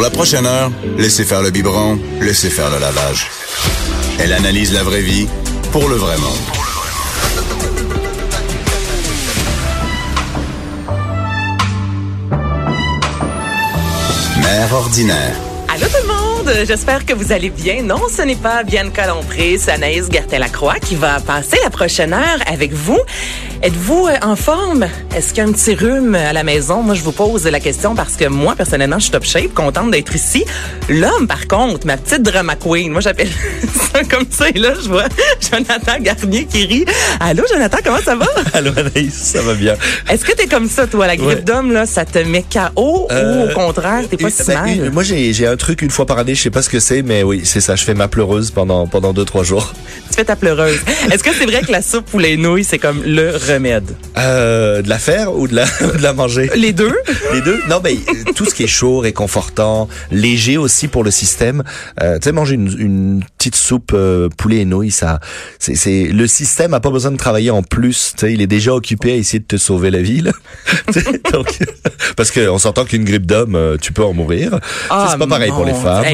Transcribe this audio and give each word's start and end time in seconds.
Pour 0.00 0.08
la 0.08 0.16
prochaine 0.16 0.46
heure, 0.46 0.72
laissez 0.96 1.26
faire 1.26 1.42
le 1.42 1.50
biberon, 1.50 1.98
laissez 2.22 2.48
faire 2.48 2.70
le 2.70 2.78
lavage. 2.78 3.26
Elle 4.18 4.32
analyse 4.32 4.72
la 4.72 4.82
vraie 4.82 5.02
vie 5.02 5.26
pour 5.72 5.90
le 5.90 5.96
vrai 5.96 6.16
monde. 6.16 6.38
Mère 14.38 14.72
ordinaire. 14.72 15.36
Allô 15.68 15.86
tout 15.86 16.02
le 16.02 16.08
monde, 16.08 16.66
j'espère 16.66 17.04
que 17.04 17.12
vous 17.12 17.30
allez 17.30 17.50
bien. 17.50 17.82
Non, 17.82 18.00
ce 18.08 18.22
n'est 18.22 18.36
pas 18.36 18.62
Bianca 18.62 19.06
Lompré, 19.06 19.58
c'est 19.58 19.72
Anaïs 19.72 20.10
Gertin-Lacroix 20.10 20.78
qui 20.80 20.94
va 20.94 21.20
passer 21.20 21.58
la 21.62 21.68
prochaine 21.68 22.14
heure 22.14 22.38
avec 22.46 22.72
vous. 22.72 22.98
Êtes-vous 23.62 24.06
euh, 24.06 24.16
en 24.22 24.34
forme? 24.34 24.88
Est-ce 25.16 25.30
qu'il 25.30 25.38
y 25.38 25.40
a 25.40 25.48
un 25.48 25.52
petit 25.52 25.74
rhume 25.74 26.14
à 26.14 26.32
la 26.32 26.44
maison? 26.44 26.82
Moi, 26.82 26.94
je 26.94 27.02
vous 27.02 27.10
pose 27.10 27.44
la 27.44 27.58
question 27.58 27.96
parce 27.96 28.14
que 28.14 28.26
moi, 28.26 28.54
personnellement, 28.54 28.98
je 29.00 29.04
suis 29.04 29.10
top 29.10 29.24
shape, 29.24 29.52
contente 29.54 29.90
d'être 29.90 30.14
ici. 30.14 30.44
L'homme, 30.88 31.26
par 31.26 31.48
contre, 31.48 31.84
ma 31.84 31.96
petite 31.96 32.22
drama 32.22 32.54
queen, 32.54 32.92
moi, 32.92 33.00
j'appelle 33.00 33.28
ça 33.92 34.04
comme 34.04 34.24
ça. 34.30 34.48
Et 34.50 34.58
là, 34.58 34.72
je 34.80 34.88
vois 34.88 35.06
Jonathan 35.50 35.98
Garnier 36.00 36.44
qui 36.46 36.64
rit. 36.64 36.84
Allô, 37.18 37.42
Jonathan, 37.52 37.78
comment 37.84 37.98
ça 38.04 38.14
va? 38.14 38.26
Allô, 38.54 38.70
Anaïs, 38.76 39.12
ça 39.14 39.42
va 39.42 39.54
bien. 39.54 39.74
Est-ce 40.08 40.24
que 40.24 40.30
t'es 40.32 40.46
comme 40.46 40.68
ça, 40.68 40.86
toi? 40.86 41.08
La 41.08 41.16
grippe 41.16 41.28
Ouais. 41.30 41.42
d'homme, 41.42 41.72
là, 41.72 41.86
ça 41.86 42.04
te 42.04 42.18
met 42.20 42.44
KO 42.44 42.80
ou 42.80 43.06
Euh, 43.10 43.50
au 43.50 43.54
contraire, 43.54 44.04
t'es 44.08 44.16
pas 44.16 44.30
si 44.30 44.44
ben, 44.46 44.60
mal? 44.62 44.70
une- 44.76 44.90
moi, 44.90 45.02
j'ai 45.02 45.32
j'ai 45.32 45.46
un 45.48 45.56
truc 45.56 45.82
une 45.82 45.90
fois 45.90 46.06
par 46.06 46.18
année, 46.18 46.34
je 46.36 46.42
sais 46.42 46.50
pas 46.50 46.62
ce 46.62 46.70
que 46.70 46.78
c'est, 46.80 47.02
mais 47.02 47.24
oui, 47.24 47.42
c'est 47.44 47.60
ça. 47.60 47.74
Je 47.74 47.82
fais 47.84 47.94
ma 47.94 48.06
pleureuse 48.08 48.52
pendant 48.52 48.86
pendant 48.86 49.12
deux 49.12 49.24
trois 49.24 49.42
jours. 49.42 49.72
Tu 50.10 50.16
fais 50.16 50.24
ta 50.24 50.36
pleureuse. 50.36 50.78
Est-ce 51.12 51.22
que 51.24 51.30
c'est 51.34 51.46
vrai 51.46 51.62
que 51.62 51.72
la 51.72 51.82
soupe 51.82 52.12
ou 52.14 52.18
les 52.20 52.36
nouilles, 52.36 52.64
c'est 52.64 52.78
comme 52.78 53.02
le 53.04 53.30
remède? 53.48 53.90
Euh, 54.16 54.82
de 54.82 54.88
la 54.88 54.98
faire 55.00 55.34
ou 55.34 55.48
de 55.48 55.56
la 55.56 55.64
ou 55.82 55.96
de 55.96 56.02
la 56.02 56.12
manger? 56.12 56.50
Les 56.54 56.72
deux? 56.72 56.94
Les 57.32 57.40
deux? 57.40 57.60
Non, 57.68 57.80
mais 57.82 57.94
euh, 57.94 58.32
tout 58.34 58.44
ce 58.44 58.54
qui 58.54 58.64
est 58.64 58.68
chaud, 58.68 58.98
réconfortant, 58.98 59.88
léger 60.10 60.56
aussi 60.56 60.88
pour 60.88 61.04
le 61.04 61.10
système. 61.10 61.62
Euh, 62.02 62.18
tu 62.18 62.24
sais, 62.24 62.32
manger 62.32 62.54
une, 62.54 62.74
une 62.78 63.24
petite 63.38 63.56
soupe 63.56 63.92
euh, 63.94 64.28
poulet 64.36 64.58
et 64.58 64.64
nouilles, 64.64 64.90
ça, 64.90 65.20
c'est, 65.58 65.74
c'est 65.74 66.04
le 66.04 66.26
système 66.26 66.74
a 66.74 66.80
pas 66.80 66.90
besoin 66.90 67.10
de 67.10 67.16
travailler 67.16 67.50
en 67.50 67.62
plus. 67.62 68.12
Tu 68.16 68.20
sais, 68.20 68.32
il 68.32 68.40
est 68.42 68.46
déjà 68.46 68.74
occupé 68.74 69.12
à 69.12 69.16
essayer 69.16 69.38
de 69.38 69.44
te 69.44 69.56
sauver 69.56 69.90
la 69.90 70.02
vie. 70.02 70.20
Là. 70.20 70.32
Donc, 71.32 71.58
parce 72.16 72.30
qu'on 72.30 72.58
s'entend 72.58 72.84
qu'une 72.84 73.04
grippe 73.04 73.26
d'homme, 73.26 73.54
euh, 73.54 73.76
tu 73.80 73.92
peux 73.92 74.04
en 74.04 74.12
mourir. 74.12 74.58
Ah, 74.90 75.08
c'est 75.10 75.18
pas 75.18 75.26
pareil 75.26 75.50
pour 75.50 75.64
les 75.64 75.74
femmes. 75.74 76.04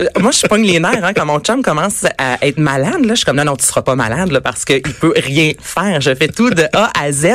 Euh, 0.00 0.06
Moi, 0.20 0.30
je 0.30 0.46
pogne 0.46 0.64
les 0.64 0.80
nerfs 0.80 1.04
hein, 1.04 1.12
quand 1.14 1.26
mon 1.26 1.38
chum 1.40 1.62
commence 1.62 2.04
à 2.18 2.38
être 2.42 2.58
malade. 2.58 3.04
Là, 3.04 3.10
je 3.10 3.16
suis 3.16 3.24
comme 3.26 3.36
non, 3.36 3.44
non, 3.44 3.56
tu 3.56 3.64
seras 3.66 3.82
pas 3.82 3.94
malade 3.94 4.30
là, 4.32 4.40
parce 4.40 4.64
qu'il 4.64 4.80
peut 4.82 5.12
rien 5.16 5.52
faire. 5.60 6.00
Je 6.00 6.14
fais 6.14 6.28
tout 6.28 6.50
de 6.50 6.64
A 6.72 6.90
à 6.98 7.12
Z 7.12 7.26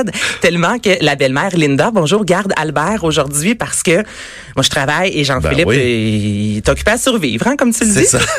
tellement 0.41 0.79
que 0.79 0.89
la 1.01 1.15
belle-mère 1.15 1.55
Linda, 1.55 1.91
bonjour, 1.91 2.25
garde 2.25 2.53
Albert 2.57 3.03
aujourd'hui 3.03 3.53
parce 3.55 3.83
que 3.83 3.97
moi 4.55 4.63
je 4.63 4.69
travaille 4.69 5.11
et 5.17 5.23
Jean-Philippe, 5.23 5.67
Ben 5.67 5.69
oui. 5.69 5.77
euh, 5.77 5.83
il 6.53 6.57
est 6.57 6.69
occupé 6.69 6.91
à 6.91 6.97
survivre, 6.97 7.45
hein, 7.47 7.55
comme 7.57 7.73
tu 7.73 7.85
le 7.85 7.91
C'est 7.91 8.01
dis. 8.01 8.05
ça. 8.07 8.19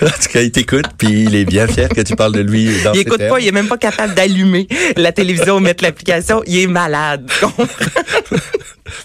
En 0.00 0.06
tout 0.06 0.28
cas, 0.32 0.40
il 0.40 0.50
t'écoute, 0.50 0.86
puis 0.98 1.24
il 1.24 1.34
est 1.36 1.44
bien 1.44 1.68
fier 1.68 1.88
que 1.88 2.00
tu 2.00 2.16
parles 2.16 2.32
de 2.32 2.40
lui 2.40 2.68
dans 2.82 2.92
Il 2.92 3.00
écoute 3.00 3.18
termes. 3.18 3.34
pas, 3.34 3.40
il 3.40 3.46
est 3.46 3.52
même 3.52 3.68
pas 3.68 3.76
capable 3.78 4.14
d'allumer 4.14 4.66
la 4.96 5.12
télévision 5.12 5.56
ou 5.56 5.60
mettre 5.60 5.84
l'application. 5.84 6.42
Il 6.46 6.58
est 6.58 6.66
malade. 6.66 7.30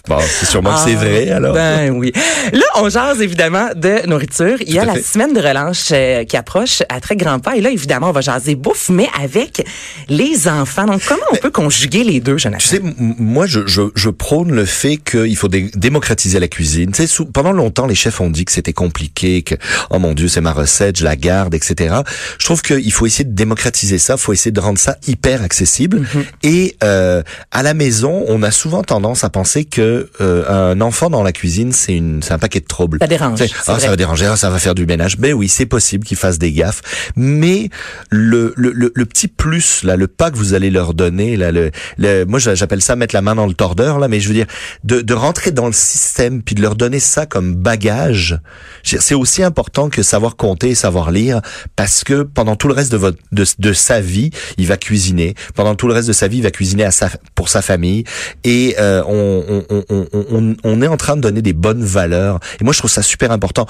Bon, 0.08 0.18
c'est 0.20 0.46
sûrement 0.46 0.74
que 0.74 0.80
c'est 0.90 0.96
Ah, 0.96 1.04
vrai, 1.04 1.30
alors. 1.30 1.54
Ben 1.54 1.90
oui. 1.90 2.12
Là, 2.52 2.62
on 2.76 2.88
jase 2.88 3.20
évidemment 3.20 3.68
de 3.74 4.06
nourriture. 4.06 4.56
Il 4.60 4.72
y 4.72 4.78
a 4.78 4.84
la 4.84 4.94
fait. 4.94 5.02
semaine 5.02 5.32
de 5.32 5.40
relâche 5.40 5.88
euh, 5.92 6.24
qui 6.24 6.36
approche 6.36 6.82
à 6.88 7.00
très 7.00 7.16
grands 7.16 7.38
pas. 7.38 7.56
Et 7.56 7.60
là, 7.60 7.70
évidemment, 7.70 8.08
on 8.10 8.12
va 8.12 8.20
jaser 8.20 8.54
bouffe, 8.54 8.88
mais 8.88 9.08
avec 9.22 9.64
les 10.08 10.48
enfants. 10.48 10.86
Donc, 10.86 11.02
comment 11.06 11.22
on 11.32 11.36
peut 11.36 11.50
conjuguer 11.50 12.04
les 12.04 12.20
deux, 12.20 12.38
Jonathan? 12.38 12.60
Tu 12.62 12.68
sais, 12.68 12.80
moi, 12.98 13.46
je, 13.46 13.66
je, 13.66 13.82
je 13.94 14.10
prône 14.10 14.52
le 14.52 14.64
fait 14.64 14.96
qu'il 14.96 15.36
faut 15.36 15.48
dé- 15.48 15.70
démocratiser 15.74 16.38
la 16.40 16.48
cuisine. 16.48 16.92
Tu 16.92 17.02
sais, 17.02 17.06
sous- 17.06 17.26
pendant 17.26 17.52
longtemps, 17.52 17.86
les 17.86 17.94
chefs 17.94 18.20
ont 18.20 18.30
dit 18.30 18.44
que 18.44 18.52
c'était 18.52 18.72
compliqué, 18.72 19.42
que 19.42 19.54
oh 19.90 19.98
mon 19.98 20.14
Dieu, 20.14 20.28
c'est 20.28 20.40
ma 20.40 20.52
recette, 20.52 20.98
je 20.98 21.04
la 21.04 21.16
garde, 21.16 21.54
etc. 21.54 21.94
Je 22.38 22.44
trouve 22.44 22.62
qu'il 22.62 22.92
faut 22.92 23.06
essayer 23.06 23.24
de 23.24 23.34
démocratiser 23.34 23.98
ça, 23.98 24.14
il 24.14 24.20
faut 24.20 24.32
essayer 24.32 24.52
de 24.52 24.60
rendre 24.60 24.78
ça 24.78 24.96
hyper 25.06 25.42
accessible. 25.42 26.00
Mhm. 26.00 26.24
Et 26.42 26.76
euh, 26.84 27.22
à 27.50 27.62
la 27.62 27.74
maison, 27.74 28.24
on 28.28 28.42
a 28.42 28.50
souvent 28.50 28.82
tendance 28.82 29.24
à 29.24 29.30
penser 29.30 29.64
que 29.64 29.77
euh, 29.80 30.72
un 30.72 30.80
enfant 30.80 31.10
dans 31.10 31.22
la 31.22 31.32
cuisine, 31.32 31.72
c'est 31.72 31.94
une, 31.94 32.22
c'est 32.22 32.32
un 32.32 32.38
paquet 32.38 32.60
de 32.60 32.66
troubles. 32.66 32.98
Ça 33.38 33.46
dérange, 33.46 33.62
Ah, 33.76 33.80
ça 33.80 33.88
va 33.90 33.96
déranger, 33.96 34.26
ah, 34.26 34.36
ça 34.36 34.50
va 34.50 34.58
faire 34.58 34.74
du 34.74 34.86
ménage. 34.86 35.18
Ben 35.18 35.32
oui, 35.34 35.48
c'est 35.48 35.66
possible 35.66 36.04
qu'ils 36.06 36.16
fassent 36.16 36.38
des 36.38 36.52
gaffes, 36.52 36.82
mais 37.16 37.70
le, 38.10 38.52
le, 38.56 38.72
le, 38.72 38.92
le 38.94 39.06
petit 39.06 39.28
plus 39.28 39.82
là, 39.84 39.96
le 39.96 40.06
pas 40.08 40.30
que 40.30 40.36
vous 40.36 40.54
allez 40.54 40.70
leur 40.70 40.94
donner 40.94 41.36
là, 41.36 41.52
le, 41.52 41.70
le 41.98 42.24
moi 42.24 42.38
j'a- 42.38 42.54
j'appelle 42.54 42.82
ça 42.82 42.96
mettre 42.96 43.14
la 43.14 43.22
main 43.22 43.34
dans 43.34 43.46
le 43.46 43.54
tordeur 43.54 43.98
là, 43.98 44.08
mais 44.08 44.20
je 44.20 44.28
veux 44.28 44.34
dire 44.34 44.46
de, 44.84 45.00
de 45.00 45.14
rentrer 45.14 45.50
dans 45.50 45.66
le 45.66 45.72
système 45.72 46.42
puis 46.42 46.54
de 46.54 46.62
leur 46.62 46.74
donner 46.76 47.00
ça 47.00 47.26
comme 47.26 47.54
bagage. 47.54 48.38
C'est 48.84 49.14
aussi 49.14 49.42
important 49.42 49.88
que 49.90 50.02
savoir 50.02 50.36
compter 50.36 50.70
et 50.70 50.74
savoir 50.74 51.10
lire 51.10 51.40
parce 51.76 52.04
que 52.04 52.22
pendant 52.22 52.56
tout 52.56 52.68
le 52.68 52.74
reste 52.74 52.92
de 52.92 52.96
votre 52.96 53.18
de, 53.32 53.44
de 53.58 53.72
sa 53.72 54.00
vie, 54.00 54.30
il 54.56 54.66
va 54.66 54.76
cuisiner. 54.76 55.34
Pendant 55.54 55.74
tout 55.74 55.88
le 55.88 55.94
reste 55.94 56.08
de 56.08 56.12
sa 56.12 56.28
vie, 56.28 56.38
il 56.38 56.42
va 56.42 56.50
cuisiner 56.50 56.84
à 56.84 56.90
sa, 56.90 57.10
pour 57.48 57.52
sa 57.52 57.62
famille 57.62 58.04
et 58.44 58.76
euh, 58.78 59.02
on, 59.06 59.64
on, 59.70 60.04
on, 60.12 60.56
on, 60.62 60.82
est 60.82 60.86
en 60.86 60.98
train 60.98 61.16
de 61.16 61.22
donner 61.22 61.40
des 61.40 61.54
bonnes 61.54 61.82
valeurs. 61.82 62.40
Et 62.60 62.64
moi, 62.64 62.74
je 62.74 62.78
trouve 62.78 62.90
ça 62.90 63.02
super 63.02 63.32
important. 63.32 63.64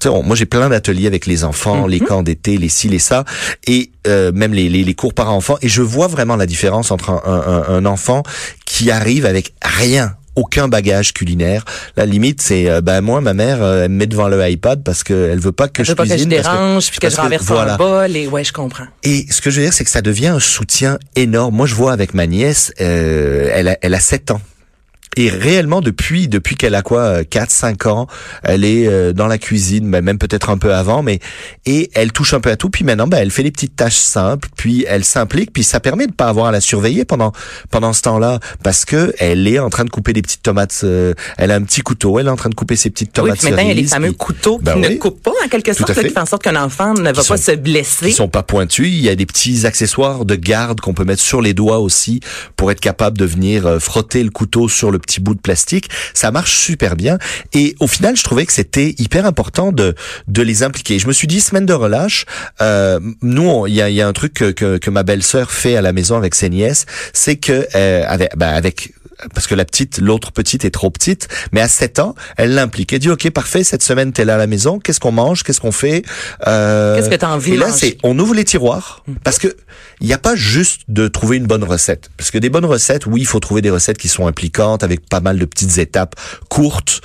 Tu 0.00 0.08
sais, 0.08 0.22
moi, 0.22 0.36
j'ai 0.36 0.46
plein 0.46 0.68
d'ateliers 0.68 1.08
avec 1.08 1.26
les 1.26 1.42
enfants, 1.42 1.88
les 1.88 1.98
camps 1.98 2.22
d'été, 2.22 2.56
les 2.58 2.68
ci, 2.68 2.88
les 2.88 3.00
ça, 3.00 3.24
et 3.66 3.90
euh, 4.06 4.30
même 4.32 4.54
les, 4.54 4.68
les, 4.68 4.84
les 4.84 4.94
cours 4.94 5.14
par 5.14 5.32
enfants. 5.32 5.56
Et 5.62 5.68
je 5.68 5.82
vois 5.82 6.06
vraiment 6.06 6.36
la 6.36 6.46
différence 6.46 6.92
entre 6.92 7.10
un, 7.10 7.22
un, 7.26 7.74
un 7.74 7.86
enfant 7.86 8.22
qui 8.66 8.92
arrive 8.92 9.26
avec 9.26 9.52
rien 9.62 10.14
aucun 10.36 10.68
bagage 10.68 11.12
culinaire. 11.12 11.64
La 11.96 12.06
limite, 12.06 12.42
c'est 12.42 12.68
euh, 12.68 12.80
ben 12.80 13.00
moi, 13.00 13.20
ma 13.20 13.34
mère, 13.34 13.62
euh, 13.62 13.84
elle 13.84 13.90
me 13.90 13.96
met 13.98 14.06
devant 14.06 14.28
le 14.28 14.48
iPad 14.48 14.82
parce 14.82 15.04
qu'elle 15.04 15.38
veut 15.38 15.52
pas 15.52 15.68
que 15.68 15.82
Je 15.82 15.88
je 15.88 15.92
veux 15.92 15.96
pas 15.96 16.02
que 16.04 16.08
je 16.10 16.14
cuisine. 16.14 16.28
dérange, 16.30 16.90
puis 16.90 16.98
que 16.98 17.08
je 17.10 17.16
renverse 17.16 17.44
voilà. 17.44 17.74
un 17.74 17.76
bol. 17.76 18.16
Et 18.16 18.26
ouais, 18.26 18.44
je 18.44 18.52
comprends. 18.52 18.86
Et 19.02 19.26
ce 19.30 19.40
que 19.40 19.50
je 19.50 19.56
veux 19.60 19.66
dire, 19.66 19.72
c'est 19.72 19.84
que 19.84 19.90
ça 19.90 20.02
devient 20.02 20.28
un 20.28 20.40
soutien 20.40 20.98
énorme. 21.16 21.54
Moi, 21.54 21.66
je 21.66 21.74
vois 21.74 21.92
avec 21.92 22.14
ma 22.14 22.26
nièce, 22.26 22.72
euh, 22.80 23.50
elle, 23.52 23.68
a, 23.68 23.76
elle 23.82 23.94
a 23.94 24.00
7 24.00 24.30
ans. 24.32 24.40
Et 25.16 25.28
réellement, 25.30 25.80
depuis 25.80 26.28
depuis 26.28 26.56
qu'elle 26.56 26.74
a 26.74 26.82
quoi, 26.82 27.22
4-5 27.22 27.88
ans, 27.88 28.06
elle 28.42 28.64
est 28.64 28.86
euh, 28.88 29.12
dans 29.12 29.26
la 29.26 29.38
cuisine, 29.38 29.86
mais 29.86 30.02
même 30.02 30.18
peut-être 30.18 30.50
un 30.50 30.58
peu 30.58 30.74
avant, 30.74 31.02
mais 31.02 31.20
et 31.66 31.90
elle 31.94 32.12
touche 32.12 32.34
un 32.34 32.40
peu 32.40 32.50
à 32.50 32.56
tout. 32.56 32.70
Puis 32.70 32.84
maintenant, 32.84 33.06
ben, 33.06 33.18
elle 33.18 33.30
fait 33.30 33.42
des 33.42 33.50
petites 33.50 33.76
tâches 33.76 33.94
simples, 33.96 34.48
puis 34.56 34.84
elle 34.88 35.04
s'implique, 35.04 35.52
puis 35.52 35.62
ça 35.64 35.80
permet 35.80 36.06
de 36.06 36.12
pas 36.12 36.26
avoir 36.28 36.46
à 36.46 36.52
la 36.52 36.60
surveiller 36.60 37.04
pendant 37.04 37.32
pendant 37.70 37.92
ce 37.92 38.02
temps-là, 38.02 38.40
parce 38.62 38.84
que 38.84 39.12
elle 39.18 39.46
est 39.46 39.58
en 39.58 39.70
train 39.70 39.84
de 39.84 39.90
couper 39.90 40.12
des 40.12 40.22
petites 40.22 40.42
tomates. 40.42 40.80
euh, 40.84 41.14
elle 41.38 41.50
a 41.50 41.54
un 41.56 41.62
petit 41.62 41.80
couteau, 41.80 42.18
elle 42.18 42.26
est 42.26 42.30
en 42.30 42.36
train 42.36 42.50
de 42.50 42.54
couper 42.54 42.76
ses 42.76 42.90
petites 42.90 43.08
Oui, 43.10 43.24
tomates 43.24 43.38
puis 43.38 43.48
maintenant, 43.50 43.62
il 43.62 43.68
y 43.68 43.70
a 43.70 43.74
les 43.74 43.80
cerises, 43.80 43.90
fameux 43.92 44.08
puis- 44.08 44.16
couteaux 44.16 44.58
qui 44.58 44.64
Ben 44.64 44.76
ne 44.80 44.88
oui. 44.88 44.98
coupent 44.98 45.22
pas, 45.22 45.32
en 45.44 45.48
quelque 45.48 45.72
sorte, 45.72 45.94
là, 45.94 46.02
qui 46.02 46.10
font 46.10 46.20
en 46.20 46.26
sorte 46.26 46.42
qu'un 46.42 46.56
enfant 46.62 46.94
ne 46.94 47.12
va 47.12 47.22
Qui 47.22 47.28
pas 47.28 47.36
se 47.36 47.52
blesser. 47.52 48.06
qui 48.06 48.12
sont 48.12 48.28
pas 48.28 48.42
pointus. 48.42 48.88
Il 48.88 49.00
y 49.00 49.08
a 49.08 49.14
des 49.14 49.26
petits 49.26 49.66
accessoires 49.66 50.24
de 50.24 50.34
garde 50.34 50.80
qu'on 50.80 50.94
peut 50.94 51.04
mettre 51.04 51.22
sur 51.22 51.40
les 51.40 51.54
doigts 51.54 51.78
aussi 51.78 52.20
pour 52.56 52.70
être 52.70 52.80
capable 52.80 53.18
de 53.18 53.24
venir 53.24 53.66
euh, 53.66 53.78
frotter 53.78 54.22
le 54.22 54.30
couteau 54.30 54.68
sur 54.68 54.90
le 54.90 54.98
petit 55.04 55.20
bout 55.20 55.34
de 55.34 55.40
plastique. 55.40 55.88
Ça 56.14 56.30
marche 56.30 56.56
super 56.56 56.96
bien. 56.96 57.18
Et 57.52 57.74
au 57.80 57.86
final, 57.86 58.16
je 58.16 58.24
trouvais 58.24 58.46
que 58.46 58.52
c'était 58.52 58.94
hyper 58.98 59.26
important 59.26 59.72
de 59.72 59.94
de 60.28 60.42
les 60.42 60.62
impliquer. 60.62 60.98
Je 60.98 61.06
me 61.06 61.12
suis 61.12 61.26
dit 61.26 61.40
semaine 61.40 61.66
de 61.66 61.72
relâche. 61.72 62.26
Euh, 62.60 63.00
nous, 63.22 63.66
il 63.66 63.74
y 63.74 63.82
a, 63.82 63.90
y 63.90 64.00
a 64.00 64.06
un 64.06 64.12
truc 64.12 64.34
que, 64.34 64.50
que, 64.50 64.78
que 64.78 64.90
ma 64.90 65.02
belle-sœur 65.02 65.50
fait 65.50 65.76
à 65.76 65.82
la 65.82 65.92
maison 65.92 66.16
avec 66.16 66.34
ses 66.34 66.48
nièces, 66.48 66.86
c'est 67.12 67.36
que 67.36 67.66
euh, 67.74 68.04
avec, 68.06 68.36
ben, 68.36 68.48
avec 68.48 68.92
parce 69.32 69.46
que 69.46 69.54
la 69.54 69.64
petite, 69.64 69.98
l'autre 69.98 70.32
petite 70.32 70.64
est 70.64 70.70
trop 70.70 70.90
petite, 70.90 71.28
mais 71.52 71.60
à 71.60 71.68
7 71.68 71.98
ans, 72.00 72.14
elle 72.36 72.54
l'implique. 72.54 72.92
Elle 72.92 72.98
dit, 72.98 73.10
OK, 73.10 73.28
parfait, 73.30 73.64
cette 73.64 73.82
semaine, 73.82 74.12
t'es 74.12 74.24
là 74.24 74.34
à 74.34 74.38
la 74.38 74.46
maison, 74.46 74.78
qu'est-ce 74.78 75.00
qu'on 75.00 75.12
mange, 75.12 75.42
qu'est-ce 75.42 75.60
qu'on 75.60 75.72
fait? 75.72 76.02
Euh, 76.46 76.96
Qu'est-ce 76.96 77.10
que 77.10 77.14
t'as 77.14 77.28
envie 77.28 77.54
Et 77.54 77.56
là, 77.56 77.70
c'est, 77.70 77.96
on 78.02 78.18
ouvre 78.18 78.34
les 78.34 78.44
tiroirs, 78.44 79.04
parce 79.22 79.38
que 79.38 79.56
il 80.00 80.06
n'y 80.06 80.12
a 80.12 80.18
pas 80.18 80.36
juste 80.36 80.82
de 80.88 81.08
trouver 81.08 81.36
une 81.36 81.46
bonne 81.46 81.64
recette. 81.64 82.10
Parce 82.16 82.30
que 82.30 82.38
des 82.38 82.50
bonnes 82.50 82.64
recettes, 82.64 83.06
oui, 83.06 83.20
il 83.20 83.26
faut 83.26 83.40
trouver 83.40 83.62
des 83.62 83.70
recettes 83.70 83.98
qui 83.98 84.08
sont 84.08 84.26
impliquantes 84.26 84.82
avec 84.82 85.08
pas 85.08 85.20
mal 85.20 85.38
de 85.38 85.44
petites 85.44 85.78
étapes 85.78 86.14
courtes. 86.48 87.00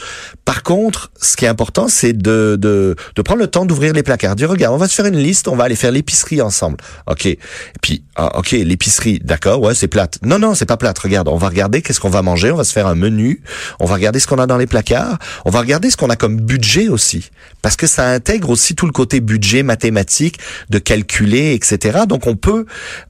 Par 0.45 0.63
contre, 0.63 1.11
ce 1.21 1.37
qui 1.37 1.45
est 1.45 1.47
important, 1.47 1.87
c'est 1.87 2.13
de, 2.13 2.57
de, 2.59 2.95
de 3.15 3.21
prendre 3.21 3.39
le 3.39 3.47
temps 3.47 3.65
d'ouvrir 3.65 3.93
les 3.93 4.03
placards. 4.03 4.35
Dire, 4.35 4.49
regarde, 4.49 4.73
on 4.73 4.77
va 4.77 4.87
se 4.87 4.95
faire 4.95 5.05
une 5.05 5.17
liste, 5.17 5.47
on 5.47 5.55
va 5.55 5.65
aller 5.65 5.75
faire 5.75 5.91
l'épicerie 5.91 6.41
ensemble. 6.41 6.77
OK. 7.07 7.25
Et 7.25 7.39
puis, 7.81 8.03
ah, 8.15 8.37
OK, 8.39 8.51
l'épicerie, 8.51 9.19
d'accord, 9.23 9.61
ouais, 9.61 9.75
c'est 9.75 9.87
plate. 9.87 10.17
Non, 10.23 10.39
non, 10.39 10.55
c'est 10.55 10.65
pas 10.65 10.77
plate. 10.77 10.97
Regarde, 10.99 11.27
on 11.27 11.37
va 11.37 11.49
regarder 11.49 11.81
qu'est-ce 11.81 11.99
qu'on 11.99 12.09
va 12.09 12.21
manger, 12.21 12.51
on 12.51 12.55
va 12.55 12.63
se 12.63 12.73
faire 12.73 12.87
un 12.87 12.95
menu, 12.95 13.41
on 13.79 13.85
va 13.85 13.95
regarder 13.95 14.19
ce 14.19 14.27
qu'on 14.27 14.39
a 14.39 14.47
dans 14.47 14.57
les 14.57 14.67
placards, 14.67 15.19
on 15.45 15.51
va 15.51 15.59
regarder 15.59 15.89
ce 15.89 15.97
qu'on 15.97 16.09
a 16.09 16.15
comme 16.15 16.37
budget 16.37 16.87
aussi. 16.89 17.29
Parce 17.61 17.75
que 17.75 17.87
ça 17.87 18.07
intègre 18.09 18.49
aussi 18.49 18.75
tout 18.75 18.85
le 18.85 18.91
côté 18.91 19.19
budget 19.19 19.63
mathématique, 19.63 20.39
de 20.69 20.79
calculer, 20.79 21.53
etc. 21.53 21.99
Donc, 22.07 22.27
on 22.27 22.35
peut, 22.35 22.65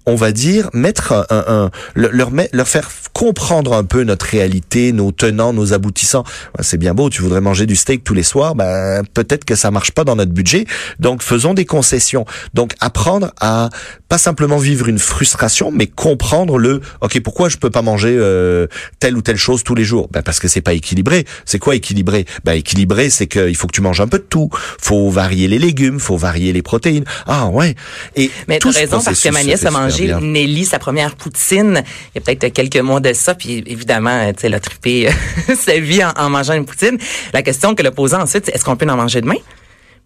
on 0.06 0.16
va 0.16 0.32
dire, 0.32 0.70
mettre 0.74 1.14
un, 1.30 1.44
un, 1.48 1.72
leur, 1.96 2.32
leur 2.54 2.68
faire 2.68 2.90
comprendre 3.14 3.74
un 3.74 3.84
peu 3.84 4.04
notre 4.04 4.26
réalité, 4.26 4.92
nos 4.92 5.12
tenants, 5.12 5.54
nos 5.54 5.74
aboutissants. 5.74 6.24
C'est 6.60 6.78
bien 6.78 6.94
beau, 6.94 7.10
tu 7.10 7.22
voudrais 7.22 7.42
manger 7.42 7.66
du 7.66 7.76
steak 7.76 8.04
tous 8.04 8.14
les 8.14 8.24
soirs, 8.24 8.56
ben 8.56 9.04
peut-être 9.14 9.46
que 9.46 9.56
ça 9.56 9.72
marche 9.72 9.92
pas 9.92 10.04
dans 10.04 10.16
notre 10.16 10.32
budget. 10.32 10.66
Donc 11.00 11.24
faisons 11.24 11.54
des 11.54 11.66
concessions. 11.66 12.26
Donc 12.54 12.74
apprendre 12.80 13.32
à 13.40 13.70
pas 14.08 14.18
simplement 14.18 14.58
vivre 14.58 14.88
une 14.88 15.00
frustration, 15.00 15.72
mais 15.72 15.88
comprendre 15.88 16.58
le 16.58 16.82
OK, 17.02 17.20
pourquoi 17.22 17.50
je 17.50 17.58
peux 17.58 17.70
pas 17.70 17.82
manger 17.82 18.16
euh, 18.18 18.68
telle 19.00 19.16
ou 19.16 19.22
telle 19.22 19.38
chose 19.38 19.64
tous 19.64 19.76
les 19.76 19.84
jours? 19.84 20.10
Ben 20.12 20.22
parce 20.22 20.40
que 20.40 20.48
c'est 20.48 20.62
pas 20.62 20.74
équilibré. 20.74 21.26
C'est 21.46 21.60
quoi 21.60 21.76
équilibré? 21.76 22.26
Ben 22.44 22.54
équilibré, 22.54 23.10
c'est 23.10 23.28
qu'il 23.28 23.56
faut 23.56 23.68
que 23.68 23.76
tu 23.76 23.82
manges 23.82 24.02
un 24.02 24.08
peu 24.08 24.18
de 24.18 24.24
tout. 24.24 24.50
Faut 24.82 25.10
varier 25.10 25.48
les 25.48 25.60
légumes, 25.60 26.00
faut 26.00 26.18
varier 26.18 26.54
les 26.54 26.62
protéines. 26.62 27.06
Ah 27.28 27.48
ouais. 27.48 27.76
Et 28.16 28.32
mais 28.48 28.60
tu 28.60 28.70
raison 28.70 29.02
parce 29.02 29.22
que 29.22 29.30
ma 29.30 29.44
nièce 29.44 29.59
a 29.66 29.72
mangé 29.72 30.14
Nelly 30.22 30.66
sa 30.66 30.80
première 30.80 31.16
poutine 31.16 31.84
il 32.14 32.16
y 32.16 32.18
a 32.18 32.22
peut-être 32.22 32.54
quelques 32.54 32.78
mois 32.78 33.00
de 33.00 33.14
ça. 33.14 33.36
Puis 33.36 33.64
évidemment, 33.66 34.32
tu 34.34 34.42
sais, 34.42 34.48
elle 34.48 34.54
a 34.54 34.60
trippé 34.60 35.10
sa 35.56 35.80
vie 35.80 36.02
en, 36.04 36.30
mangeant 36.30 36.54
une 36.54 36.66
poutine. 36.66 36.98
La 37.34 37.42
question 37.42 37.76
que 37.76 37.84
le 37.84 37.92
posant 37.92 38.22
ensuite, 38.22 38.46
c'est 38.46 38.56
est-ce 38.56 38.66
qu'on 38.66 38.76
peut 38.76 38.88
en 38.90 38.98
manger 38.98 39.22
demain? 39.22 39.36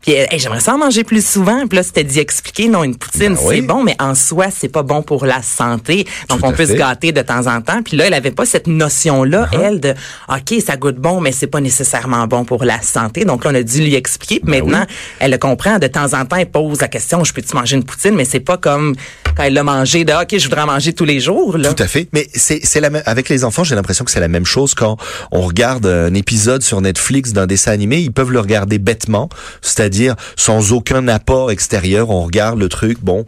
Puis 0.03 0.15
j'aimerais 0.37 0.59
ça 0.59 0.75
en 0.75 0.77
manger 0.77 1.03
plus 1.03 1.25
souvent. 1.25 1.65
Puis 1.67 1.77
là, 1.77 1.83
c'était 1.83 2.03
dit 2.03 2.19
expliquer, 2.19 2.67
non, 2.67 2.83
une 2.83 2.95
poutine, 2.95 3.35
ben 3.35 3.37
c'est 3.49 3.61
bon, 3.61 3.83
mais 3.83 3.95
en 3.99 4.15
soi, 4.15 4.47
c'est 4.51 4.67
pas 4.67 4.83
bon 4.83 5.01
pour 5.01 5.25
la 5.25 5.41
santé. 5.41 6.05
Donc, 6.29 6.39
on 6.43 6.51
peut 6.51 6.65
se 6.65 6.73
gâter 6.73 7.13
de 7.13 7.21
temps 7.21 7.47
en 7.47 7.61
temps. 7.61 7.81
Puis 7.81 7.95
là, 7.95 8.07
elle 8.07 8.13
avait 8.13 8.31
pas 8.31 8.45
cette 8.45 8.67
notion-là, 8.67 9.49
uh-huh. 9.51 9.61
elle, 9.61 9.79
de 9.79 9.93
OK, 10.27 10.61
ça 10.65 10.75
goûte 10.75 10.97
bon, 10.97 11.21
mais 11.21 11.31
c'est 11.31 11.47
pas 11.47 11.61
nécessairement 11.61 12.27
bon 12.27 12.43
pour 12.43 12.65
la 12.65 12.81
santé. 12.81 13.23
Donc 13.23 13.45
là, 13.45 13.51
on 13.53 13.55
a 13.55 13.63
dû 13.63 13.81
lui 13.81 13.95
expliquer. 13.95 14.41
Puis 14.41 14.51
ben 14.51 14.63
maintenant, 14.63 14.85
elle 15.19 15.31
le 15.31 15.37
comprend. 15.37 15.79
De 15.79 15.87
temps 15.87 16.13
en 16.13 16.25
temps, 16.25 16.35
elle 16.35 16.51
pose 16.51 16.81
la 16.81 16.89
question, 16.89 17.23
je 17.23 17.33
peux-tu 17.33 17.55
manger 17.55 17.77
une 17.77 17.85
poutine? 17.85 18.15
Mais 18.15 18.25
c'est 18.25 18.41
pas 18.41 18.57
comme 18.57 18.95
quand 19.37 19.43
elle 19.43 19.53
l'a 19.53 19.63
mangé 19.63 20.03
de 20.03 20.11
OK, 20.11 20.37
je 20.37 20.43
voudrais 20.43 20.61
en 20.61 20.67
manger 20.67 20.93
tous 20.93 21.05
les 21.05 21.19
jours. 21.19 21.57
Là. 21.57 21.73
Tout 21.73 21.81
à 21.81 21.87
fait. 21.87 22.09
Mais 22.11 22.27
c'est, 22.33 22.59
c'est 22.63 22.81
la 22.81 22.89
même, 22.89 23.03
avec 23.05 23.29
les 23.29 23.45
enfants, 23.45 23.63
j'ai 23.63 23.75
l'impression 23.75 24.03
que 24.03 24.11
c'est 24.11 24.19
la 24.19 24.27
même 24.27 24.45
chose 24.45 24.73
quand 24.73 24.97
on 25.31 25.41
regarde 25.41 25.85
un 25.85 26.13
épisode 26.13 26.61
sur 26.61 26.81
Netflix 26.81 27.31
d'un 27.31 27.47
dessin 27.47 27.71
animé. 27.71 27.99
Ils 27.99 28.11
peuvent 28.11 28.31
le 28.31 28.39
regarder 28.39 28.79
bêtement, 28.79 29.29
c'est-à-dire 29.61 29.92
sans 30.35 30.73
aucun 30.73 31.07
apport 31.07 31.51
extérieur. 31.51 32.09
On 32.09 32.23
regarde 32.23 32.59
le 32.59 32.69
truc, 32.69 32.99
bon, 33.01 33.25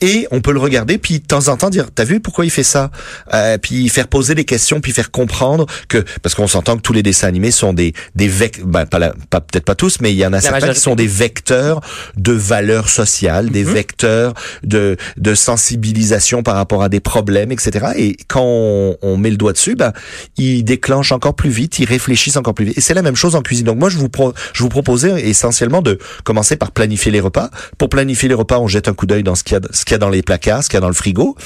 et 0.00 0.26
on 0.30 0.40
peut 0.40 0.52
le 0.52 0.60
regarder 0.60 0.98
puis 0.98 1.20
de 1.20 1.26
temps 1.26 1.48
en 1.48 1.56
temps 1.56 1.70
dire, 1.70 1.86
t'as 1.94 2.04
vu 2.04 2.20
pourquoi 2.20 2.44
il 2.44 2.50
fait 2.50 2.62
ça? 2.62 2.90
Euh, 3.34 3.58
Puis 3.58 3.88
faire 3.88 4.08
poser 4.08 4.34
des 4.34 4.44
questions, 4.44 4.80
puis 4.80 4.92
faire 4.92 5.10
comprendre 5.10 5.66
que 5.88 6.04
parce 6.22 6.34
qu'on 6.34 6.46
s'entend 6.46 6.76
que 6.76 6.82
tous 6.82 6.92
les 6.92 7.02
dessins 7.02 7.28
animés 7.28 7.50
sont 7.50 7.72
des 7.72 7.92
des 8.14 8.28
vecteurs, 8.28 8.66
ben, 8.66 8.86
pas, 8.86 9.12
pas 9.30 9.40
peut-être 9.40 9.64
pas 9.64 9.74
tous, 9.74 10.00
mais 10.00 10.12
il 10.12 10.16
y 10.16 10.26
en 10.26 10.32
a 10.32 10.40
certains 10.40 10.72
qui 10.72 10.80
sont 10.80 10.94
des 10.94 11.06
vecteurs 11.06 11.80
de 12.16 12.32
valeurs 12.32 12.88
sociales, 12.88 13.50
des 13.50 13.64
mhm. 13.64 13.72
vecteurs 13.72 14.34
de 14.62 14.96
de 15.16 15.34
sensibilisation 15.34 16.42
par 16.42 16.56
rapport 16.56 16.82
à 16.82 16.88
des 16.88 17.00
problèmes, 17.00 17.52
etc. 17.52 17.86
Et 17.96 18.16
quand 18.28 18.44
on, 18.44 18.96
on 19.02 19.16
met 19.16 19.30
le 19.30 19.36
doigt 19.36 19.52
dessus, 19.52 19.74
ben 19.74 19.92
ils 20.36 20.62
déclenchent 20.62 21.12
encore 21.12 21.34
plus 21.34 21.50
vite, 21.50 21.78
ils 21.78 21.86
réfléchissent 21.86 22.36
encore 22.36 22.54
plus 22.54 22.66
vite. 22.66 22.78
Et 22.78 22.80
c'est 22.80 22.94
la 22.94 23.02
même 23.02 23.16
chose 23.16 23.34
en 23.34 23.42
cuisine. 23.42 23.66
Donc 23.66 23.78
moi 23.78 23.88
je 23.88 23.98
vous 23.98 24.08
pro, 24.08 24.32
je 24.52 24.62
vous 24.62 24.68
proposais 24.68 25.28
essentiellement 25.28 25.82
de 25.82 25.98
commencer 26.24 26.56
par 26.56 26.72
planifier 26.72 27.12
les 27.12 27.20
repas. 27.20 27.50
Pour 27.78 27.88
planifier 27.88 28.28
les 28.28 28.34
repas, 28.34 28.58
on 28.58 28.68
jette 28.68 28.88
un 28.88 28.94
coup 28.94 29.06
d'œil 29.06 29.22
dans 29.22 29.34
ce 29.34 29.44
qu'il 29.44 29.54
y 29.54 29.56
a, 29.56 29.60
ce 29.70 29.84
qu'il 29.84 29.92
y 29.92 29.94
a 29.94 29.98
dans 29.98 30.08
les 30.08 30.22
placards, 30.22 30.62
ce 30.62 30.68
qu'il 30.68 30.76
y 30.76 30.78
a 30.78 30.80
dans 30.80 30.88
le 30.88 30.94
frigo. 30.94 31.36